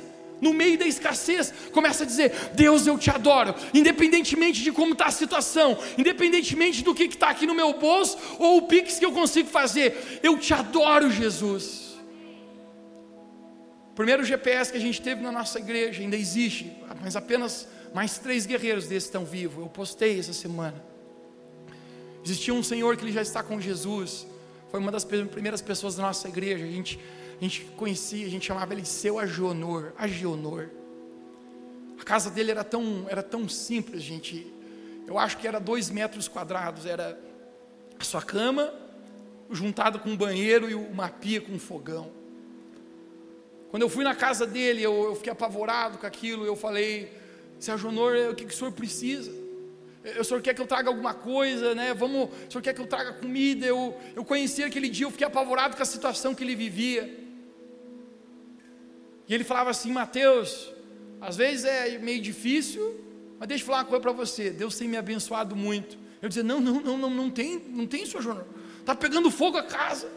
[0.44, 5.06] no meio da escassez, começa a dizer: Deus, eu te adoro, independentemente de como está
[5.06, 9.14] a situação, independentemente do que está aqui no meu bolso ou o pix que eu
[9.14, 11.94] consigo fazer, eu te adoro, Jesus.
[13.92, 18.18] O primeiro GPS que a gente teve na nossa igreja ainda existe, mas apenas mais
[18.18, 19.64] três guerreiros desses estão vivos.
[19.64, 20.84] Eu postei essa semana.
[22.26, 24.26] Existia um senhor que ele já está com Jesus,
[24.72, 26.66] foi uma das primeiras pessoas da nossa igreja.
[26.66, 27.00] A gente
[27.44, 30.70] a gente conhecia, a gente chamava ele seu Agionor, Agionor.
[32.00, 34.48] A casa dele era tão, era tão simples, gente.
[35.06, 37.20] Eu acho que era dois metros quadrados, era
[38.00, 38.74] a sua cama,
[39.52, 42.14] juntado com um banheiro e uma pia com um fogão.
[43.70, 47.12] Quando eu fui na casa dele, eu, eu fiquei apavorado com aquilo, eu falei,
[47.60, 49.34] seu Agenor, o que, que o senhor precisa?
[50.18, 51.94] O senhor quer que eu traga alguma coisa, né?
[51.94, 53.66] Vamos, o senhor quer que eu traga comida?
[53.66, 57.23] Eu, eu conheci aquele dia, eu fiquei apavorado com a situação que ele vivia.
[59.28, 60.72] E ele falava assim: Mateus,
[61.22, 63.00] às vezes é meio difícil,
[63.40, 64.50] mas deixa eu falar uma coisa para você.
[64.50, 65.98] Deus tem me abençoado muito.
[66.22, 68.46] Eu dizia: Não, não, não, não, não tem, não tem, senhor João.
[68.80, 70.10] Está pegando fogo a casa.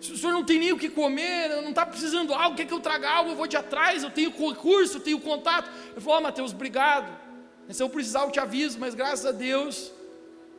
[0.00, 2.74] O senhor não tem nem o que comer, não está precisando de algo, quer que
[2.74, 5.70] eu traga algo, eu vou de atrás, eu tenho recurso, eu tenho contato.
[5.92, 7.20] Ele falou: oh, Mateus, obrigado.
[7.68, 9.92] Se eu precisar, eu te aviso, mas graças a Deus,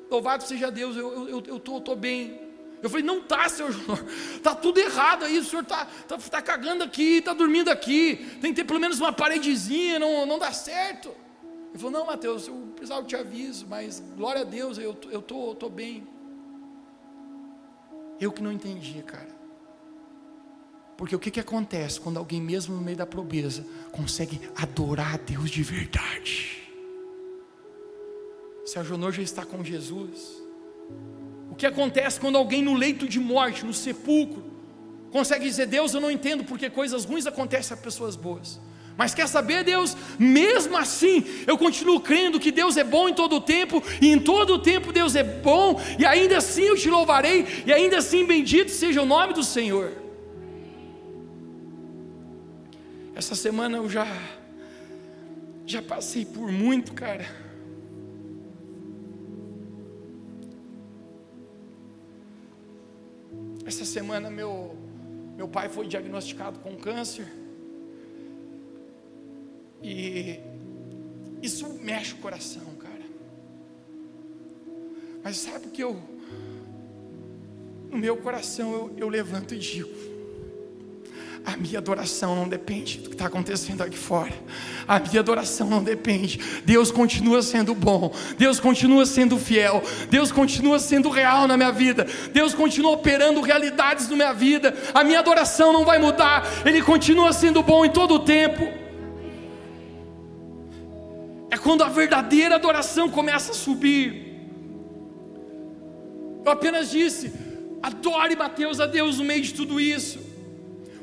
[0.10, 2.40] louvado seja Deus, eu estou eu, eu tô bem.
[2.84, 6.42] Eu falei, não está, senhor Júnior, está tudo errado aí, o senhor está tá, tá
[6.42, 10.52] cagando aqui, está dormindo aqui, tem que ter pelo menos uma paredezinha, não, não dá
[10.52, 11.08] certo.
[11.70, 15.22] Ele falou, não, Mateus, eu precisava eu te aviso, mas glória a Deus, eu estou
[15.22, 16.06] tô, tô bem.
[18.20, 19.34] Eu que não entendi, cara.
[20.98, 25.18] Porque o que, que acontece quando alguém, mesmo no meio da pobreza, consegue adorar a
[25.18, 26.70] Deus de verdade?
[28.66, 30.44] Se a Jonor já está com Jesus,
[31.54, 34.44] o que acontece quando alguém no leito de morte, no sepulcro,
[35.12, 38.60] consegue dizer: Deus, eu não entendo porque coisas ruins acontecem a pessoas boas.
[38.98, 39.96] Mas quer saber, Deus?
[40.18, 44.20] Mesmo assim, eu continuo crendo que Deus é bom em todo o tempo, e em
[44.20, 48.26] todo o tempo Deus é bom, e ainda assim eu te louvarei, e ainda assim
[48.26, 49.92] bendito seja o nome do Senhor.
[53.14, 54.08] Essa semana eu já
[55.68, 57.28] já passei por muito, cara.
[63.66, 64.76] Essa semana meu,
[65.38, 67.28] meu pai foi diagnosticado com câncer.
[69.82, 70.40] E
[71.42, 73.04] isso mexe o coração, cara.
[75.24, 76.02] Mas sabe o que eu,
[77.90, 80.13] no meu coração, eu, eu levanto e digo:
[81.46, 84.32] a minha adoração não depende do que está acontecendo aqui fora.
[84.88, 86.40] A minha adoração não depende.
[86.64, 88.14] Deus continua sendo bom.
[88.38, 89.84] Deus continua sendo fiel.
[90.10, 92.08] Deus continua sendo real na minha vida.
[92.32, 94.74] Deus continua operando realidades na minha vida.
[94.94, 96.48] A minha adoração não vai mudar.
[96.66, 98.64] Ele continua sendo bom em todo o tempo.
[101.52, 104.34] É quando a verdadeira adoração começa a subir.
[106.46, 107.34] Eu apenas disse:
[107.82, 110.33] adore Mateus a Deus no meio de tudo isso.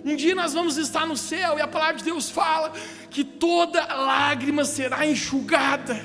[0.05, 2.73] Um dia nós vamos estar no céu e a palavra de Deus fala
[3.11, 6.01] que toda lágrima será enxugada.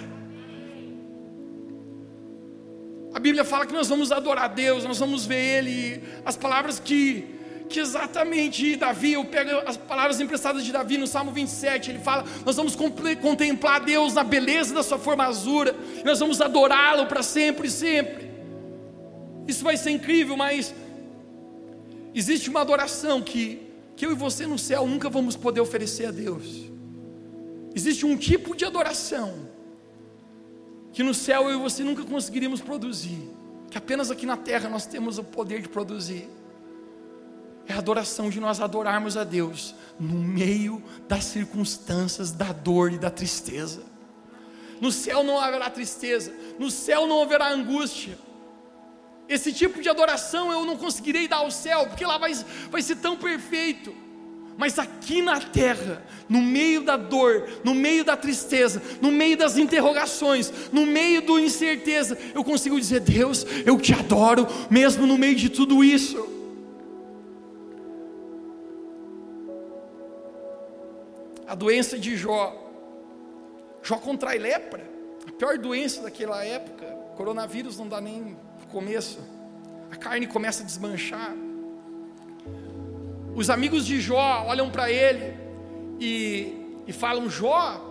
[3.14, 6.04] A Bíblia fala que nós vamos adorar Deus, nós vamos ver Ele.
[6.26, 7.26] As palavras que,
[7.70, 12.26] que exatamente Davi, eu pego as palavras emprestadas de Davi no Salmo 27, ele fala:
[12.46, 15.74] Nós vamos contemplar Deus na beleza da Sua formosura,
[16.04, 18.30] nós vamos adorá-lo para sempre e sempre.
[19.48, 20.76] Isso vai ser incrível, mas
[22.14, 23.65] existe uma adoração que
[23.96, 26.70] que eu e você no céu nunca vamos poder oferecer a Deus.
[27.74, 29.50] Existe um tipo de adoração
[30.92, 33.30] que no céu eu e você nunca conseguiríamos produzir,
[33.70, 36.30] que apenas aqui na terra nós temos o poder de produzir.
[37.68, 42.98] É a adoração de nós adorarmos a Deus no meio das circunstâncias da dor e
[42.98, 43.84] da tristeza.
[44.80, 48.18] No céu não haverá tristeza, no céu não haverá angústia.
[49.28, 52.34] Esse tipo de adoração eu não conseguirei dar ao céu, porque lá vai,
[52.70, 53.94] vai ser tão perfeito.
[54.58, 59.58] Mas aqui na terra, no meio da dor, no meio da tristeza, no meio das
[59.58, 65.36] interrogações, no meio da incerteza, eu consigo dizer: Deus, eu te adoro, mesmo no meio
[65.36, 66.34] de tudo isso.
[71.46, 72.56] A doença de Jó,
[73.84, 74.90] Jó contrai lepra,
[75.28, 76.86] a pior doença daquela época,
[77.18, 78.38] coronavírus não dá nem
[78.76, 79.20] começo,
[79.90, 81.34] a carne começa a desmanchar.
[83.34, 85.34] Os amigos de Jó olham para ele
[85.98, 87.82] e, e falam: Jó,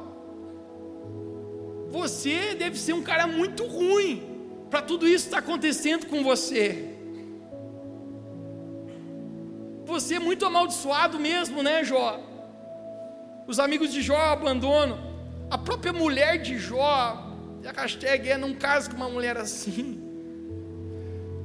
[1.89, 4.13] você deve ser um cara muito ruim
[4.69, 6.95] para tudo isso estar tá acontecendo com você.
[9.87, 12.21] Você é muito amaldiçoado mesmo, né, Jó?
[13.47, 14.99] Os amigos de Jó abandonam.
[15.51, 16.85] A própria mulher de Jó,
[17.67, 20.04] a hashtag é: não case com uma mulher assim.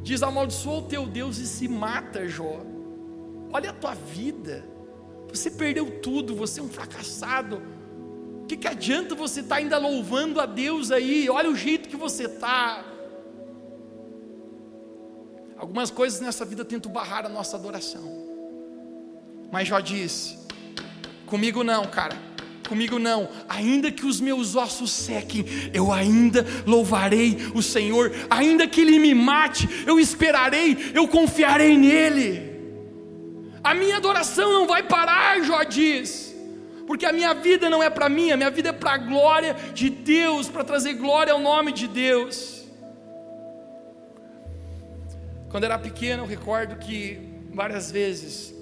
[0.01, 2.61] Diz: amaldiçoa o teu Deus e se mata, Jó.
[3.51, 4.63] Olha a tua vida.
[5.29, 7.61] Você perdeu tudo, você é um fracassado.
[8.43, 11.29] O que, que adianta você estar tá ainda louvando a Deus aí?
[11.29, 12.83] Olha o jeito que você está.
[15.57, 18.27] Algumas coisas nessa vida tentam barrar a nossa adoração.
[19.51, 20.37] Mas Jó diz:
[21.25, 22.28] comigo não, cara
[22.69, 23.27] comigo não.
[23.49, 25.43] Ainda que os meus ossos sequem,
[25.73, 28.13] eu ainda louvarei o Senhor.
[28.29, 32.47] Ainda que ele me mate, eu esperarei, eu confiarei nele.
[33.63, 36.29] A minha adoração não vai parar, Jó diz.
[36.85, 39.55] Porque a minha vida não é para mim, a minha vida é para a glória
[39.73, 42.65] de Deus, para trazer glória ao nome de Deus.
[45.49, 47.19] Quando era pequeno, eu recordo que
[47.51, 48.53] várias vezes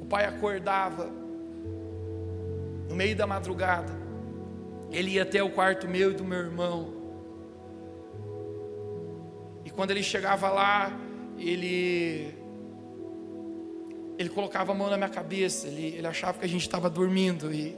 [0.00, 1.19] o pai acordava
[2.90, 3.92] no meio da madrugada,
[4.90, 6.92] ele ia até o quarto meu e do meu irmão.
[9.64, 10.90] E quando ele chegava lá,
[11.38, 12.34] ele
[14.18, 17.54] ele colocava a mão na minha cabeça, ele, ele achava que a gente estava dormindo
[17.54, 17.74] e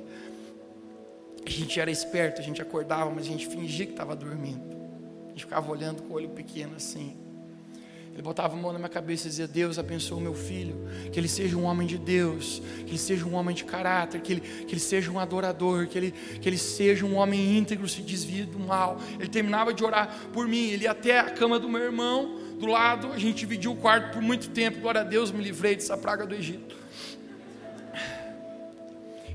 [1.45, 4.75] a gente era esperto, a gente acordava, mas a gente fingia que estava dormindo.
[5.27, 7.22] A gente ficava olhando com o olho pequeno assim.
[8.13, 10.77] Ele botava a mão na minha cabeça e dizia: Deus abençoe o meu filho,
[11.11, 14.35] que ele seja um homem de Deus, que ele seja um homem de caráter, que
[14.35, 18.03] ele, que ele seja um adorador, que ele, que ele seja um homem íntegro, se
[18.03, 18.99] desvie do mal.
[19.19, 22.67] Ele terminava de orar por mim, ele ia até a cama do meu irmão, do
[22.67, 25.97] lado, a gente dividiu o quarto por muito tempo, glória a Deus, me livrei dessa
[25.97, 26.77] praga do Egito.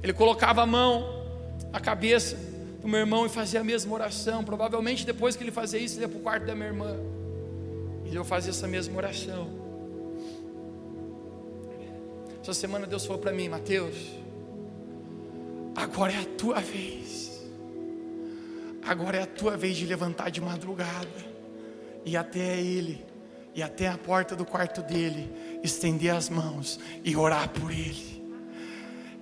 [0.04, 1.26] Ele colocava a mão
[1.72, 2.38] na cabeça
[2.82, 4.44] do meu irmão e fazia a mesma oração.
[4.44, 6.96] Provavelmente depois que ele fazia isso, ele ia para o quarto da minha irmã.
[8.10, 9.50] E eu fazia essa mesma oração.
[12.42, 13.96] Essa semana Deus falou para mim, Mateus,
[15.76, 17.46] agora é a tua vez.
[18.84, 21.28] Agora é a tua vez de levantar de madrugada
[22.06, 23.06] e até ele
[23.54, 25.30] e até a porta do quarto dele,
[25.64, 28.24] estender as mãos e orar por ele.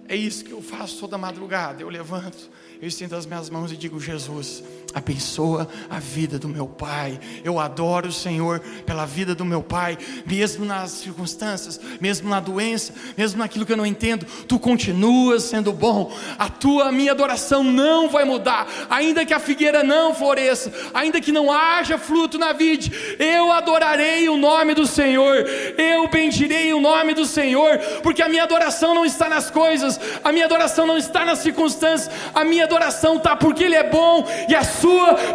[0.07, 1.81] É isso que eu faço toda madrugada.
[1.81, 2.49] Eu levanto,
[2.81, 4.61] eu estendo as minhas mãos e digo: Jesus,
[4.95, 7.19] abençoa a vida do meu pai.
[7.43, 12.93] Eu adoro o Senhor pela vida do meu pai, mesmo nas circunstâncias, mesmo na doença,
[13.17, 16.13] mesmo naquilo que eu não entendo, tu continuas sendo bom.
[16.39, 21.31] A tua, minha adoração não vai mudar, ainda que a figueira não floresça, ainda que
[21.31, 22.89] não haja fruto na vide,
[23.19, 25.45] eu adorarei o nome do Senhor,
[25.77, 30.31] eu bendirei o nome do Senhor, porque a minha adoração não está nas coisas, a
[30.31, 34.55] minha adoração não está nas circunstâncias, a minha adoração está porque Ele é bom e
[34.55, 34.84] a sua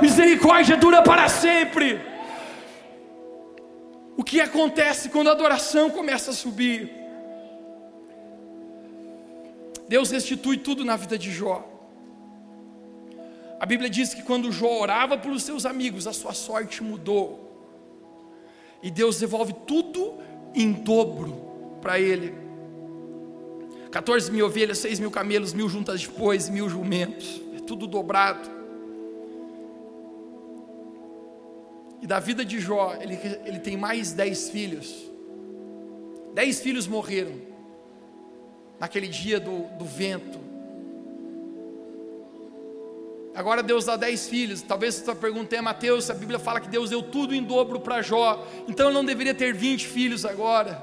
[0.01, 2.01] misericórdia dura para sempre.
[4.17, 6.93] O que acontece quando a adoração começa a subir?
[9.89, 11.67] Deus restitui tudo na vida de Jó.
[13.59, 17.51] A Bíblia diz que quando Jó orava pelos seus amigos, a sua sorte mudou.
[18.83, 20.19] E Deus devolve tudo
[20.55, 22.35] em dobro para ele.
[23.91, 27.41] 14 mil ovelhas, 6 mil camelos, mil juntas de bois, mil jumentos.
[27.57, 28.60] É tudo dobrado.
[32.03, 35.11] E da vida de Jó, ele, ele tem mais dez filhos.
[36.35, 37.35] Dez filhos morreram
[38.79, 40.39] naquele dia do, do vento.
[43.35, 44.63] Agora Deus dá dez filhos.
[44.63, 48.03] Talvez você pergunte a Mateus, a Bíblia fala que Deus deu tudo em dobro para
[48.03, 48.47] Jó.
[48.67, 50.83] Então ele não deveria ter vinte filhos agora.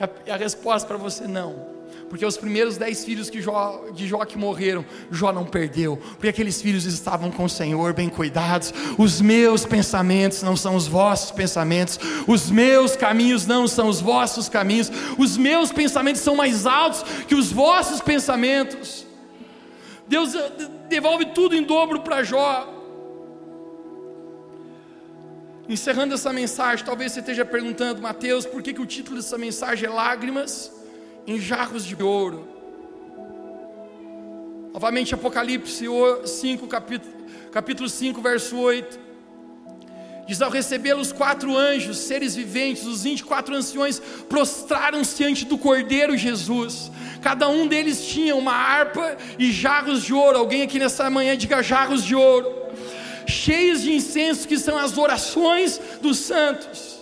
[0.00, 1.74] A, a resposta para você não
[2.08, 6.28] porque os primeiros dez filhos que Jó, de Jó que morreram, Jó não perdeu, porque
[6.28, 8.72] aqueles filhos estavam com o Senhor bem cuidados.
[8.98, 14.48] Os meus pensamentos não são os vossos pensamentos, os meus caminhos não são os vossos
[14.48, 19.06] caminhos, os meus pensamentos são mais altos que os vossos pensamentos.
[20.06, 20.52] Deus eh,
[20.88, 22.70] devolve tudo em dobro para Jó.
[25.68, 29.88] Encerrando essa mensagem, talvez você esteja perguntando, Mateus, por que, que o título dessa mensagem
[29.88, 30.83] é Lágrimas?
[31.26, 32.48] Em jarros de ouro.
[34.72, 35.86] Novamente, Apocalipse
[36.24, 37.14] 5, capítulo,
[37.52, 38.98] capítulo 5, verso 8.
[40.26, 46.16] Diz: Ao recebê-lo, os quatro anjos, seres viventes, os 24 anciões, prostraram-se diante do Cordeiro
[46.16, 46.90] Jesus.
[47.22, 50.38] Cada um deles tinha uma harpa e jarros de ouro.
[50.38, 52.52] Alguém aqui nessa manhã diga jarros de ouro,
[53.26, 56.93] cheios de incenso, que são as orações dos santos.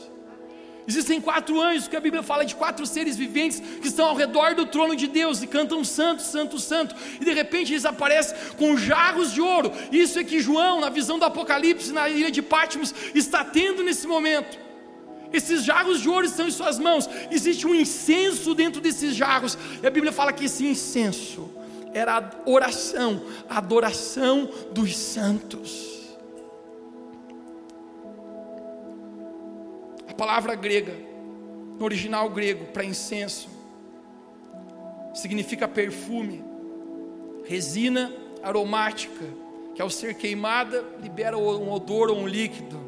[0.86, 4.54] Existem quatro anjos, que a Bíblia fala de quatro seres viventes que estão ao redor
[4.54, 6.94] do trono de Deus e cantam santo, santo, santo.
[7.20, 9.72] E de repente eles aparecem com jarros de ouro.
[9.92, 14.06] Isso é que João, na visão do Apocalipse, na ilha de Patmos, está tendo nesse
[14.06, 14.58] momento.
[15.32, 17.08] Esses jarros de ouro estão em suas mãos.
[17.30, 19.56] Existe um incenso dentro desses jarros.
[19.82, 21.48] E a Bíblia fala que esse incenso
[21.94, 26.01] era a oração, a adoração dos santos.
[30.22, 30.94] Palavra grega,
[31.76, 33.48] no original grego, para incenso,
[35.12, 36.44] significa perfume,
[37.44, 39.24] resina aromática,
[39.74, 42.78] que ao ser queimada libera um odor ou um líquido.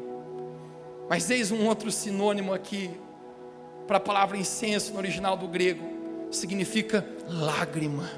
[1.09, 2.89] Mas eis um outro sinônimo aqui
[3.85, 5.85] para a palavra incenso no original do grego,
[6.31, 8.09] significa lágrima.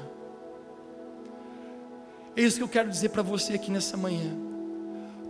[2.36, 4.30] É isso que eu quero dizer para você aqui nessa manhã.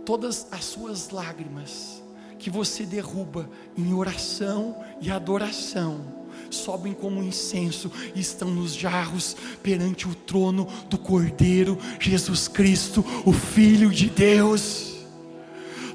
[0.05, 1.98] Todas as suas lágrimas
[2.39, 6.17] que você derruba em oração e adoração.
[6.49, 13.31] Sobem como incenso e estão nos jarros perante o trono do Cordeiro Jesus Cristo, o
[13.31, 14.88] Filho de Deus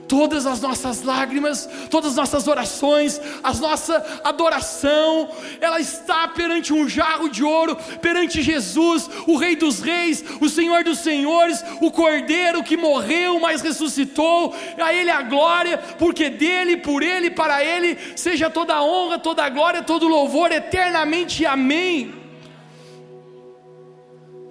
[0.09, 5.29] todas as nossas lágrimas, todas as nossas orações, a nossa adoração,
[5.61, 10.85] ela está perante um jarro de ouro, perante Jesus, o Rei dos Reis, o Senhor
[10.85, 17.03] dos Senhores, o Cordeiro que morreu, mas ressuscitou, a Ele a glória, porque dele, por
[17.03, 21.45] Ele, para Ele, seja toda a honra, toda a glória, todo o louvor eternamente.
[21.47, 22.15] Amém.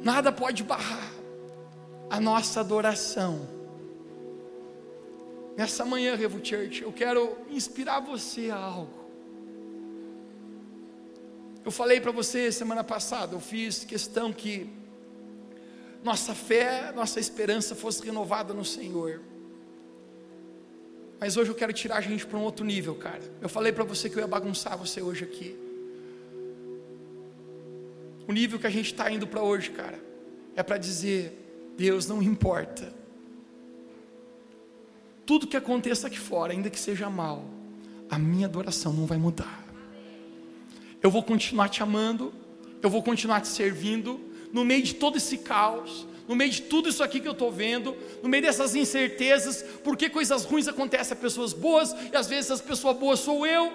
[0.02, 1.12] Nada pode barrar
[2.10, 3.53] a nossa adoração
[5.56, 9.04] Nessa manhã, Revo Church, eu quero inspirar você a algo.
[11.64, 14.70] Eu falei para você semana passada, eu fiz questão que
[16.04, 19.22] nossa fé, nossa esperança fosse renovada no Senhor.
[21.20, 23.22] Mas hoje eu quero tirar a gente para um outro nível, cara.
[23.40, 25.56] Eu falei para você que eu ia bagunçar você hoje aqui.
[28.28, 30.00] O nível que a gente está indo para hoje, cara,
[30.56, 33.03] é para dizer: Deus não importa
[35.26, 37.46] tudo que aconteça aqui fora, ainda que seja mal,
[38.10, 39.64] a minha adoração não vai mudar.
[41.02, 42.34] Eu vou continuar te amando,
[42.82, 44.20] eu vou continuar te servindo,
[44.52, 47.52] no meio de todo esse caos, no meio de tudo isso aqui que eu estou
[47.52, 52.52] vendo, no meio dessas incertezas, porque coisas ruins acontecem a pessoas boas, e às vezes
[52.52, 53.72] as pessoas boas sou eu.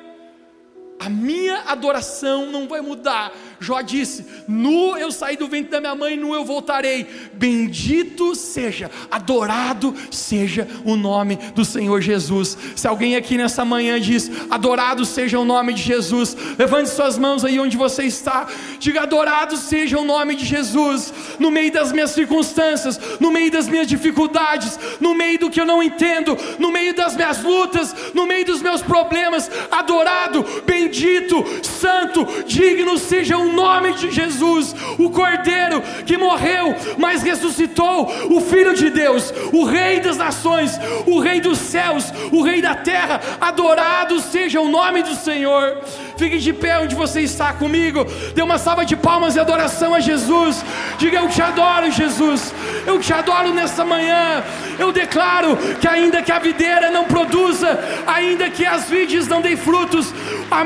[1.01, 5.95] A minha adoração não vai mudar, Jó disse: Nu eu saí do ventre da minha
[5.95, 7.07] mãe, nu eu voltarei.
[7.33, 12.57] Bendito seja, adorado seja o nome do Senhor Jesus.
[12.77, 17.45] Se alguém aqui nessa manhã diz: Adorado seja o nome de Jesus, levante suas mãos
[17.45, 18.47] aí onde você está.
[18.79, 21.13] Diga: Adorado seja o nome de Jesus.
[21.39, 25.67] No meio das minhas circunstâncias, no meio das minhas dificuldades, no meio do que eu
[25.67, 32.27] não entendo, no meio das minhas lutas, no meio dos meus problemas, adorado, bendito, santo,
[32.47, 38.91] digno seja o nome de Jesus, o Cordeiro que morreu, mas ressuscitou, o Filho de
[38.91, 44.61] Deus, o Rei das nações, o Rei dos céus, o Rei da terra, adorado seja
[44.61, 45.79] o nome do Senhor.
[46.19, 48.05] Fique de pé onde você está comigo,
[48.35, 50.65] dê uma salva de palmas e adoração a Jesus.
[50.99, 52.53] Diga: Eu te adoro, Jesus,
[52.85, 54.43] eu te adoro nessa manhã.
[54.79, 59.57] Eu declaro que, ainda que a videira não produza, ainda que as vides não deem
[59.57, 60.13] frutos,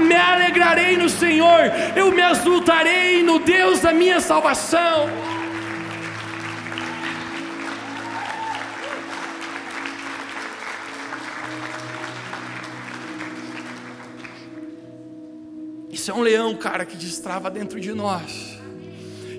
[0.00, 5.31] me alegrarei no Senhor, eu me exultarei no Deus da minha salvação.
[16.10, 18.58] É um leão, cara, que destrava dentro de nós.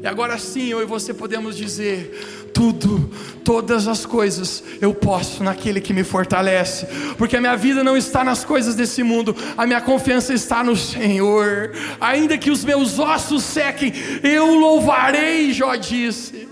[0.01, 3.09] E agora sim, eu e você podemos dizer: tudo,
[3.43, 6.88] todas as coisas eu posso naquele que me fortalece,
[7.18, 10.76] porque a minha vida não está nas coisas desse mundo, a minha confiança está no
[10.76, 11.72] Senhor.
[11.99, 16.47] Ainda que os meus ossos sequem, eu louvarei, Jó disse.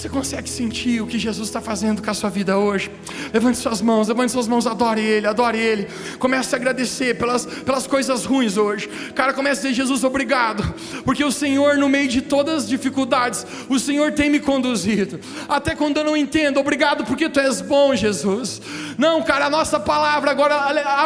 [0.00, 2.90] Você consegue sentir o que Jesus está fazendo com a sua vida hoje?
[3.34, 5.88] Levante suas mãos, levante suas mãos, adore Ele, adore Ele.
[6.18, 8.88] Comece a agradecer pelas, pelas coisas ruins hoje.
[9.14, 10.64] Cara, comece a dizer: Jesus, obrigado,
[11.04, 15.20] porque o Senhor, no meio de todas as dificuldades, o Senhor tem me conduzido.
[15.46, 18.62] Até quando eu não entendo, obrigado, porque Tu és bom, Jesus.
[18.96, 20.54] Não, cara, a nossa palavra agora,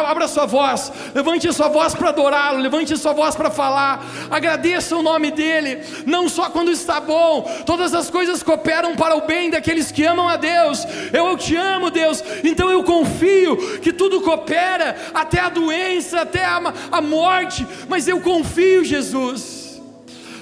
[0.09, 4.05] abra sua voz, levante a sua voz para adorá-lo, levante a sua voz para falar,
[4.31, 9.15] agradeça o nome dEle, não só quando está bom, todas as coisas cooperam cooperam para
[9.15, 10.85] o bem daqueles que amam a Deus.
[11.11, 16.45] Eu, eu te amo, Deus, então eu confio que tudo coopera, até a doença, até
[16.45, 16.61] a,
[16.91, 19.81] a morte, mas eu confio, Jesus.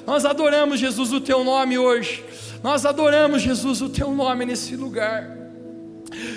[0.05, 2.25] Nós adoramos, Jesus, o teu nome hoje.
[2.61, 5.29] Nós adoramos, Jesus, o teu nome nesse lugar.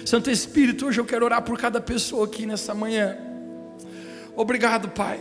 [0.04, 3.16] Santo Espírito, hoje eu quero orar por cada pessoa aqui nessa manhã.
[4.36, 5.18] Obrigado, Pai.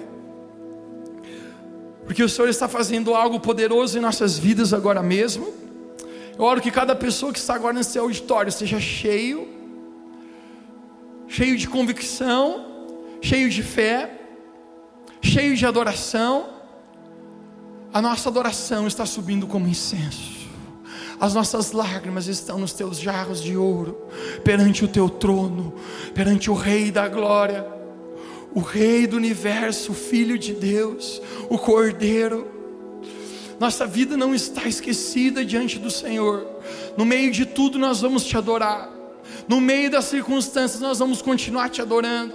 [2.06, 5.65] Porque o Senhor está fazendo algo poderoso em nossas vidas agora mesmo.
[6.38, 9.48] Eu oro que cada pessoa que está agora nesse auditório seja cheio,
[11.28, 12.66] cheio de convicção,
[13.22, 14.12] cheio de fé,
[15.22, 16.50] cheio de adoração.
[17.94, 20.36] A nossa adoração está subindo como incenso.
[21.18, 24.06] As nossas lágrimas estão nos teus jarros de ouro,
[24.44, 25.74] perante o teu trono,
[26.14, 27.66] perante o Rei da glória,
[28.54, 32.55] o Rei do universo, o Filho de Deus, o Cordeiro
[33.60, 36.46] nossa vida não está esquecida diante do Senhor.
[36.98, 38.90] No meio de tudo, nós vamos te adorar.
[39.48, 42.34] No meio das circunstâncias, nós vamos continuar te adorando.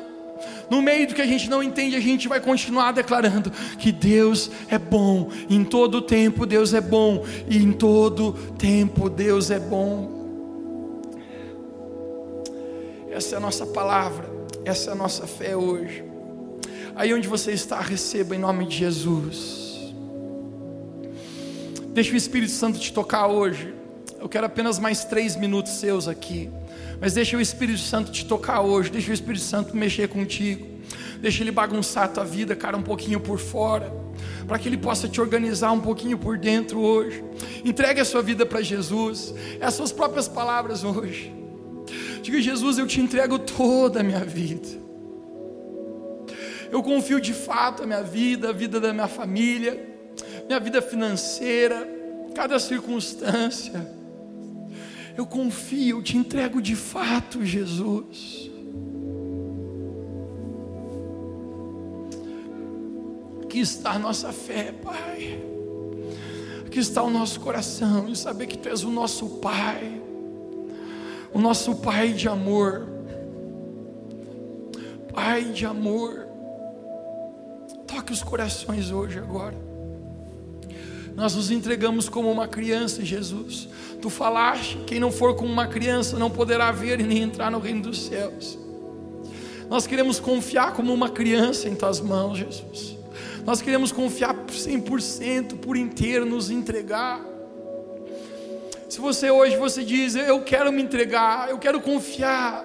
[0.70, 4.50] No meio do que a gente não entende, a gente vai continuar declarando que Deus
[4.68, 10.20] é bom, em todo tempo Deus é bom, e em todo tempo Deus é bom.
[13.10, 14.30] Essa é a nossa palavra,
[14.64, 16.04] essa é a nossa fé hoje.
[16.94, 19.69] Aí onde você está, receba em nome de Jesus.
[21.92, 23.74] Deixa o Espírito Santo te tocar hoje.
[24.20, 26.48] Eu quero apenas mais três minutos seus aqui.
[27.00, 28.90] Mas deixa o Espírito Santo te tocar hoje.
[28.90, 30.66] Deixa o Espírito Santo mexer contigo.
[31.20, 33.92] Deixa ele bagunçar a tua vida, cara, um pouquinho por fora.
[34.46, 37.24] Para que ele possa te organizar um pouquinho por dentro hoje.
[37.64, 39.34] Entregue a sua vida para Jesus.
[39.58, 41.34] É as suas próprias palavras hoje.
[42.22, 44.68] Diga, Jesus, eu te entrego toda a minha vida.
[46.70, 49.89] Eu confio de fato a minha vida, a vida da minha família
[50.50, 51.88] minha vida financeira,
[52.34, 53.88] cada circunstância.
[55.16, 58.50] Eu confio, eu te entrego de fato, Jesus.
[63.44, 65.40] Aqui está a nossa fé, Pai.
[66.66, 70.02] Aqui está o nosso coração em saber que Tu és o nosso Pai,
[71.32, 72.88] o nosso Pai de amor.
[75.14, 76.26] Pai de amor.
[77.86, 79.69] Toque os corações hoje agora.
[81.14, 83.68] Nós nos entregamos como uma criança, Jesus.
[84.00, 87.58] Tu falaste: quem não for como uma criança não poderá ver e nem entrar no
[87.58, 88.58] reino dos céus.
[89.68, 92.98] Nós queremos confiar como uma criança em tuas mãos, Jesus.
[93.44, 97.20] Nós queremos confiar 100% por inteiro, nos entregar.
[98.88, 102.64] Se você hoje você diz, eu quero me entregar, eu quero confiar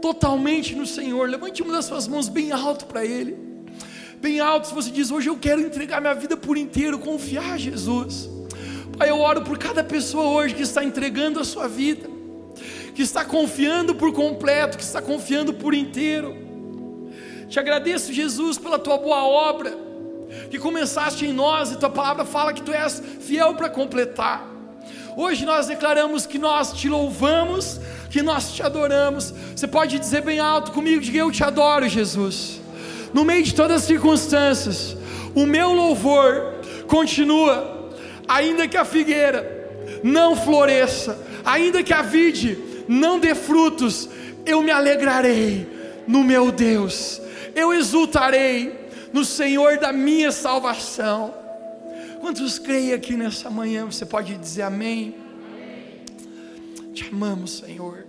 [0.00, 3.51] totalmente no Senhor, levante uma das suas mãos bem alto para Ele.
[4.22, 8.30] Bem alto, se você diz hoje eu quero entregar minha vida por inteiro, confiar Jesus.
[8.96, 12.08] Pai, eu oro por cada pessoa hoje que está entregando a sua vida,
[12.94, 16.36] que está confiando por completo, que está confiando por inteiro.
[17.48, 19.76] Te agradeço, Jesus, pela tua boa obra,
[20.48, 24.48] que começaste em nós e tua palavra fala que tu és fiel para completar.
[25.16, 29.34] Hoje nós declaramos que nós te louvamos, que nós te adoramos.
[29.56, 32.61] Você pode dizer bem alto comigo, diga eu te adoro, Jesus.
[33.12, 34.96] No meio de todas as circunstâncias,
[35.34, 36.54] o meu louvor
[36.86, 37.90] continua,
[38.26, 39.62] ainda que a figueira
[40.02, 42.58] não floresça, ainda que a vide
[42.88, 44.08] não dê frutos,
[44.44, 45.66] eu me alegrarei
[46.06, 47.20] no meu Deus,
[47.54, 48.72] eu exultarei
[49.12, 51.34] no Senhor da minha salvação.
[52.20, 53.84] Quantos creem aqui nessa manhã?
[53.84, 55.14] Você pode dizer amém?
[55.52, 56.92] amém.
[56.94, 58.06] Te amamos, Senhor.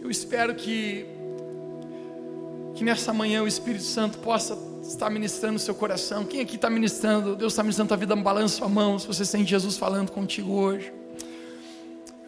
[0.00, 1.15] Eu espero que
[2.76, 6.26] que nessa manhã o Espírito Santo possa estar ministrando no seu coração.
[6.26, 7.34] Quem aqui está ministrando?
[7.34, 8.98] Deus está ministrando a vida, balança a mão.
[8.98, 10.92] Se você sente Jesus falando contigo hoje.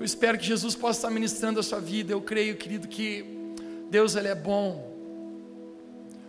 [0.01, 2.13] Eu espero que Jesus possa estar ministrando a sua vida.
[2.13, 3.27] Eu creio, querido, que
[3.91, 4.91] Deus ele é bom.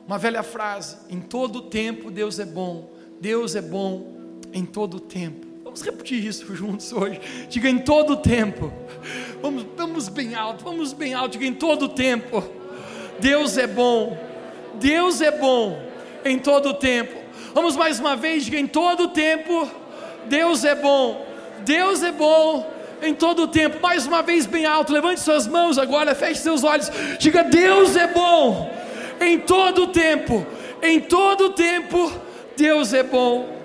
[0.05, 2.91] Uma velha frase: em todo tempo Deus é bom.
[3.21, 5.47] Deus é bom em todo o tempo.
[5.63, 7.21] Vamos repetir isso juntos hoje.
[7.47, 8.69] Diga em todo o tempo.
[9.41, 11.31] Vamos, vamos bem alto, vamos bem alto.
[11.33, 12.58] Diga em todo o tempo.
[13.19, 14.17] Deus é bom.
[14.75, 15.81] Deus é bom
[16.23, 17.17] em todo o tempo.
[17.53, 19.69] Vamos mais uma vez, diga em todo o tempo.
[20.25, 21.25] Deus é bom.
[21.59, 23.79] Deus é bom em todo o tempo.
[23.81, 24.93] Mais uma vez bem alto.
[24.93, 26.91] Levante suas mãos agora, feche seus olhos.
[27.17, 28.71] Diga Deus é bom
[29.19, 30.45] em todo o tempo.
[30.81, 32.11] Em todo o tempo
[32.55, 33.58] Deus é bom.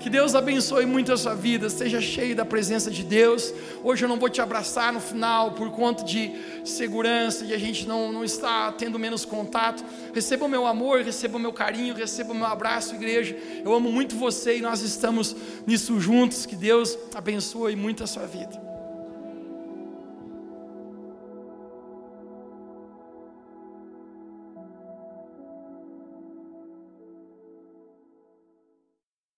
[0.00, 3.52] Que Deus abençoe muito a sua vida, seja cheio da presença de Deus.
[3.84, 6.32] Hoje eu não vou te abraçar no final por conta de
[6.64, 9.84] segurança e a gente não, não está tendo menos contato.
[10.14, 13.36] Receba o meu amor, receba o meu carinho, receba o meu abraço, igreja.
[13.62, 15.36] Eu amo muito você e nós estamos
[15.66, 16.46] nisso juntos.
[16.46, 18.69] Que Deus abençoe muito a sua vida.